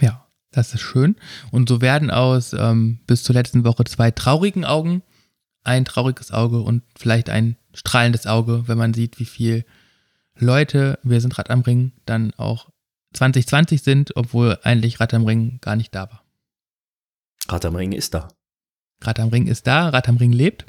Ja, 0.00 0.26
das 0.52 0.72
ist 0.74 0.80
schön. 0.80 1.16
Und 1.50 1.68
so 1.68 1.80
werden 1.80 2.10
aus 2.10 2.52
ähm, 2.52 3.00
bis 3.06 3.24
zur 3.24 3.34
letzten 3.34 3.64
Woche 3.64 3.84
zwei 3.84 4.10
traurigen 4.10 4.64
Augen 4.64 5.02
ein 5.66 5.84
trauriges 5.84 6.30
Auge 6.30 6.60
und 6.60 6.84
vielleicht 6.96 7.28
ein 7.28 7.56
strahlendes 7.74 8.26
Auge, 8.26 8.68
wenn 8.68 8.78
man 8.78 8.94
sieht, 8.94 9.18
wie 9.18 9.24
viel 9.24 9.64
Leute, 10.38 10.98
wir 11.02 11.20
sind 11.20 11.36
Rad 11.38 11.50
am 11.50 11.62
Ring, 11.62 11.92
dann 12.04 12.32
auch 12.36 12.70
2020 13.14 13.82
sind, 13.82 14.16
obwohl 14.16 14.58
eigentlich 14.62 15.00
Rad 15.00 15.12
am 15.14 15.24
Ring 15.24 15.58
gar 15.60 15.76
nicht 15.76 15.94
da 15.94 16.10
war. 16.10 16.22
Rad 17.48 17.64
am 17.64 17.74
Ring 17.74 17.92
ist 17.92 18.14
da. 18.14 18.28
Rad 19.02 19.20
am 19.20 19.28
Ring 19.28 19.46
ist 19.46 19.66
da, 19.66 19.88
Rad 19.88 20.08
am 20.08 20.16
Ring 20.16 20.32
lebt. 20.32 20.64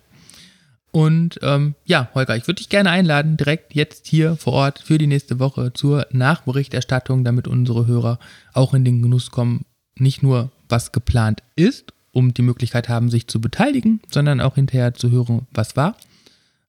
Und 0.91 1.39
ähm, 1.43 1.75
ja, 1.85 2.09
Holger, 2.15 2.35
ich 2.37 2.47
würde 2.47 2.59
dich 2.59 2.69
gerne 2.69 2.89
einladen, 2.89 3.37
direkt 3.37 3.75
jetzt 3.75 4.07
hier 4.07 4.35
vor 4.35 4.53
Ort 4.53 4.79
für 4.79 4.97
die 4.97 5.07
nächste 5.07 5.39
Woche 5.39 5.73
zur 5.73 6.07
Nachberichterstattung, 6.11 7.23
damit 7.23 7.47
unsere 7.47 7.87
Hörer 7.87 8.19
auch 8.53 8.73
in 8.73 8.85
den 8.85 9.01
Genuss 9.01 9.29
kommen, 9.29 9.65
nicht 9.95 10.23
nur 10.23 10.51
was 10.69 10.91
geplant 10.91 11.43
ist, 11.55 11.93
um 12.11 12.33
die 12.33 12.41
Möglichkeit 12.41 12.89
haben, 12.89 13.09
sich 13.09 13.27
zu 13.27 13.39
beteiligen, 13.41 14.01
sondern 14.09 14.41
auch 14.41 14.55
hinterher 14.55 14.93
zu 14.93 15.11
hören, 15.11 15.45
was 15.51 15.75
war. 15.75 15.97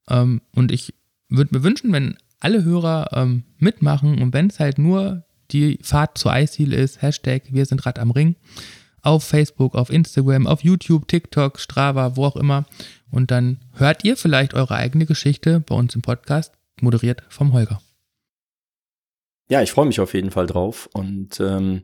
Ähm, 0.08 0.42
und 0.52 0.72
ich 0.72 0.94
würde 1.28 1.56
mir 1.56 1.64
wünschen, 1.64 1.92
wenn 1.92 2.16
alle 2.40 2.64
Hörer 2.64 3.10
ähm, 3.12 3.44
mitmachen 3.58 4.20
und 4.20 4.32
wenn 4.32 4.48
es 4.48 4.60
halt 4.60 4.78
nur 4.78 5.24
die 5.50 5.78
Fahrt 5.82 6.18
zur 6.18 6.32
Eisziel 6.32 6.72
ist, 6.72 7.02
Hashtag 7.02 7.44
Wir 7.50 7.66
sind 7.66 7.86
Rad 7.86 7.98
am 7.98 8.10
Ring, 8.10 8.36
auf 9.02 9.24
Facebook, 9.24 9.74
auf 9.74 9.90
Instagram, 9.90 10.46
auf 10.46 10.62
YouTube, 10.62 11.08
TikTok, 11.08 11.58
Strava, 11.58 12.16
wo 12.16 12.24
auch 12.24 12.36
immer. 12.36 12.64
Und 13.10 13.30
dann 13.30 13.60
hört 13.74 14.04
ihr 14.04 14.16
vielleicht 14.16 14.54
eure 14.54 14.74
eigene 14.74 15.06
Geschichte 15.06 15.60
bei 15.60 15.74
uns 15.74 15.94
im 15.94 16.02
Podcast, 16.02 16.52
moderiert 16.80 17.22
vom 17.28 17.52
Holger. 17.52 17.80
Ja, 19.48 19.62
ich 19.62 19.72
freue 19.72 19.86
mich 19.86 20.00
auf 20.00 20.14
jeden 20.14 20.30
Fall 20.30 20.46
drauf. 20.46 20.88
Und 20.92 21.40
ähm, 21.40 21.82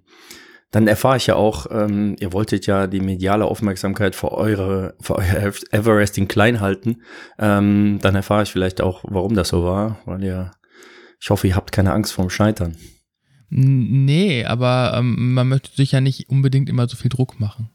dann 0.71 0.87
erfahre 0.89 1.17
ich 1.17 1.27
ja 1.27 1.37
auch, 1.37 1.67
ähm, 1.71 2.17
ihr 2.19 2.33
wolltet 2.33 2.67
ja 2.67 2.87
die 2.87 3.01
mediale 3.01 3.45
Aufmerksamkeit 3.45 4.15
für 4.15 4.33
eure, 4.33 4.95
für 5.01 5.17
euer 5.17 5.53
Everesting 5.71 6.29
klein 6.29 6.61
halten. 6.61 7.03
Ähm, 7.39 8.01
dann 8.03 8.15
erfahre 8.15 8.43
ich 8.43 8.51
vielleicht 8.51 8.81
auch, 8.81 9.05
warum 9.07 9.35
das 9.35 9.49
so 9.49 9.65
war, 9.65 10.01
weil 10.05 10.25
ihr, 10.25 10.51
ich 11.21 11.31
hoffe, 11.31 11.47
ihr 11.47 11.57
habt 11.57 11.73
keine 11.73 11.93
Angst 11.93 12.13
vorm 12.13 12.29
Scheitern. 12.29 12.77
Nee, 13.57 14.45
aber 14.45 14.95
ähm, 14.97 15.33
man 15.33 15.49
möchte 15.49 15.71
sich 15.77 15.93
ja 15.93 16.01
nicht 16.01 16.29
unbedingt 16.29 16.69
immer 16.69 16.89
so 16.89 16.97
viel 16.97 17.09
Druck 17.09 17.39
machen. 17.39 17.71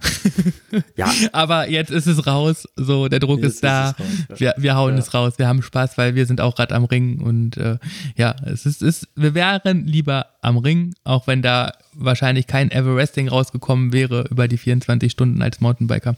ja. 0.96 1.12
Aber 1.32 1.68
jetzt 1.68 1.90
ist 1.90 2.06
es 2.06 2.26
raus, 2.26 2.66
so 2.74 3.08
der 3.08 3.18
Druck 3.18 3.42
jetzt 3.42 3.56
ist 3.56 3.64
da. 3.64 3.90
Ist 3.90 4.00
raus, 4.00 4.06
ja. 4.30 4.36
wir, 4.38 4.54
wir 4.56 4.76
hauen 4.76 4.94
ja. 4.94 5.00
es 5.00 5.12
raus, 5.12 5.34
wir 5.36 5.46
haben 5.46 5.60
Spaß, 5.60 5.98
weil 5.98 6.14
wir 6.14 6.24
sind 6.24 6.40
auch 6.40 6.54
gerade 6.54 6.74
am 6.74 6.84
Ring 6.84 7.20
und 7.20 7.58
äh, 7.58 7.76
ja, 8.16 8.34
es 8.46 8.64
ist, 8.64 8.82
ist, 8.82 9.08
wir 9.14 9.34
wären 9.34 9.86
lieber 9.86 10.26
am 10.40 10.56
Ring, 10.56 10.94
auch 11.04 11.26
wenn 11.26 11.42
da 11.42 11.74
wahrscheinlich 11.92 12.46
kein 12.46 12.70
Everesting 12.70 13.28
rausgekommen 13.28 13.92
wäre 13.92 14.26
über 14.30 14.48
die 14.48 14.56
24 14.56 15.12
Stunden 15.12 15.42
als 15.42 15.60
Mountainbiker. 15.60 16.16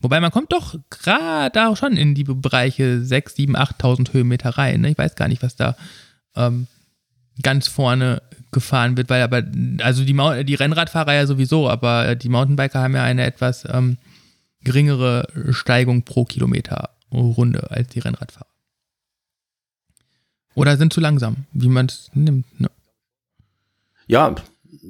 Wobei 0.00 0.20
man 0.20 0.30
kommt 0.30 0.54
doch 0.54 0.74
gerade 0.88 1.68
auch 1.68 1.76
schon 1.76 1.98
in 1.98 2.14
die 2.14 2.24
Bereiche 2.24 3.04
6, 3.04 3.34
7, 3.34 3.56
8.000 3.56 4.14
Höhenmeter 4.14 4.50
rein. 4.50 4.80
Ne? 4.80 4.90
Ich 4.90 4.98
weiß 4.98 5.16
gar 5.16 5.28
nicht, 5.28 5.42
was 5.42 5.56
da 5.56 5.76
ähm, 6.34 6.66
ganz 7.42 7.68
vorne 7.68 8.22
gefahren 8.52 8.96
wird, 8.96 9.10
weil 9.10 9.22
aber, 9.22 9.42
also 9.82 10.04
die, 10.04 10.44
die 10.44 10.54
Rennradfahrer 10.54 11.14
ja 11.14 11.26
sowieso, 11.26 11.68
aber 11.68 12.14
die 12.14 12.28
Mountainbiker 12.28 12.80
haben 12.80 12.94
ja 12.94 13.02
eine 13.02 13.24
etwas 13.24 13.64
ähm, 13.70 13.98
geringere 14.62 15.28
Steigung 15.50 16.02
pro 16.02 16.24
Kilometer 16.24 16.90
Runde 17.12 17.70
als 17.70 17.88
die 17.88 18.00
Rennradfahrer. 18.00 18.46
Oder 20.54 20.76
sind 20.76 20.92
zu 20.92 21.00
langsam, 21.00 21.44
wie 21.52 21.68
man 21.68 21.86
es 21.86 22.10
nimmt. 22.14 22.60
Ne? 22.60 22.70
Ja, 24.06 24.34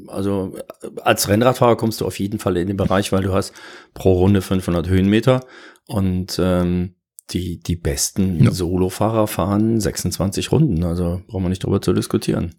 also 0.08 0.56
als 1.02 1.28
Rennradfahrer 1.28 1.76
kommst 1.76 2.00
du 2.00 2.06
auf 2.06 2.18
jeden 2.18 2.38
Fall 2.38 2.56
in 2.56 2.68
den 2.68 2.76
Bereich, 2.76 3.12
weil 3.12 3.22
du 3.22 3.32
hast 3.32 3.52
pro 3.94 4.12
Runde 4.14 4.42
500 4.42 4.88
Höhenmeter 4.88 5.44
und 5.86 6.38
ähm, 6.40 6.94
die, 7.30 7.60
die 7.60 7.76
besten 7.76 8.44
ja. 8.44 8.50
Solofahrer 8.50 9.26
fahren 9.26 9.80
26 9.80 10.52
Runden, 10.52 10.84
also 10.84 11.22
brauchen 11.26 11.44
wir 11.44 11.48
nicht 11.48 11.64
drüber 11.64 11.82
zu 11.82 11.92
diskutieren. 11.92 12.54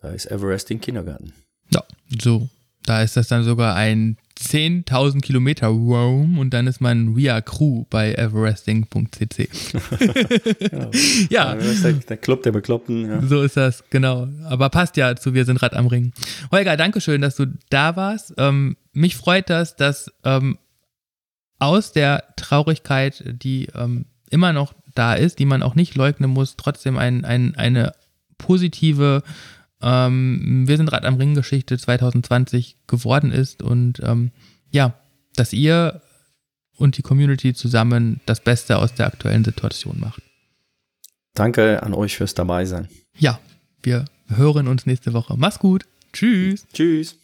Da 0.00 0.10
ist 0.10 0.26
Everest 0.30 0.70
den 0.70 0.80
Kindergarten. 0.80 1.32
Ja, 1.70 1.84
so. 2.20 2.48
Da 2.84 3.02
ist 3.02 3.18
das 3.18 3.28
dann 3.28 3.44
sogar 3.44 3.74
ein 3.74 4.16
10.000 4.40 5.20
Kilometer 5.20 5.66
Roam 5.66 6.38
und 6.38 6.54
dann 6.54 6.66
ist 6.66 6.80
man 6.80 7.14
Ria 7.14 7.42
Crew 7.42 7.84
bei 7.90 8.14
everesting.cc. 8.14 9.48
ja. 11.30 11.54
ja. 11.54 11.54
Der, 11.54 11.92
der, 11.92 12.16
Club 12.16 12.44
der 12.44 12.52
Bekloppten. 12.52 13.06
Ja. 13.06 13.22
So 13.22 13.42
ist 13.42 13.58
das, 13.58 13.84
genau. 13.90 14.28
Aber 14.44 14.70
passt 14.70 14.96
ja 14.96 15.16
zu 15.16 15.34
Wir 15.34 15.44
sind 15.44 15.60
Rad 15.62 15.74
am 15.74 15.88
Ring. 15.88 16.12
Holger, 16.50 16.78
danke 16.78 17.02
schön, 17.02 17.20
dass 17.20 17.36
du 17.36 17.46
da 17.68 17.96
warst. 17.96 18.32
Ähm, 18.38 18.76
mich 18.92 19.16
freut 19.16 19.50
das, 19.50 19.76
dass 19.76 20.10
ähm, 20.24 20.56
aus 21.58 21.92
der 21.92 22.24
Traurigkeit, 22.36 23.22
die 23.26 23.68
ähm, 23.74 24.06
immer 24.30 24.52
noch 24.52 24.74
da 24.94 25.14
ist, 25.14 25.38
die 25.38 25.44
man 25.44 25.62
auch 25.62 25.74
nicht 25.74 25.94
leugnen 25.94 26.30
muss, 26.30 26.56
trotzdem 26.56 26.98
ein, 26.98 27.24
ein, 27.24 27.54
eine 27.54 27.92
positive 28.36 29.22
ähm, 29.80 30.64
Wir 30.66 30.76
sind 30.76 30.92
Rad 30.92 31.04
am 31.04 31.16
Ring 31.16 31.34
Geschichte 31.34 31.78
2020 31.78 32.76
geworden 32.86 33.32
ist 33.32 33.62
und 33.62 34.00
ähm, 34.02 34.32
ja, 34.70 34.94
dass 35.36 35.52
ihr 35.52 36.02
und 36.76 36.96
die 36.96 37.02
Community 37.02 37.54
zusammen 37.54 38.20
das 38.26 38.40
Beste 38.40 38.78
aus 38.78 38.94
der 38.94 39.06
aktuellen 39.06 39.44
Situation 39.44 39.98
macht. 39.98 40.22
Danke 41.34 41.82
an 41.82 41.94
euch 41.94 42.16
fürs 42.16 42.34
Dabeisein. 42.34 42.88
Ja, 43.16 43.38
wir 43.82 44.04
hören 44.26 44.68
uns 44.68 44.86
nächste 44.86 45.12
Woche. 45.12 45.34
Mach's 45.36 45.58
gut. 45.58 45.86
Tschüss. 46.12 46.66
Tschüss. 46.72 47.16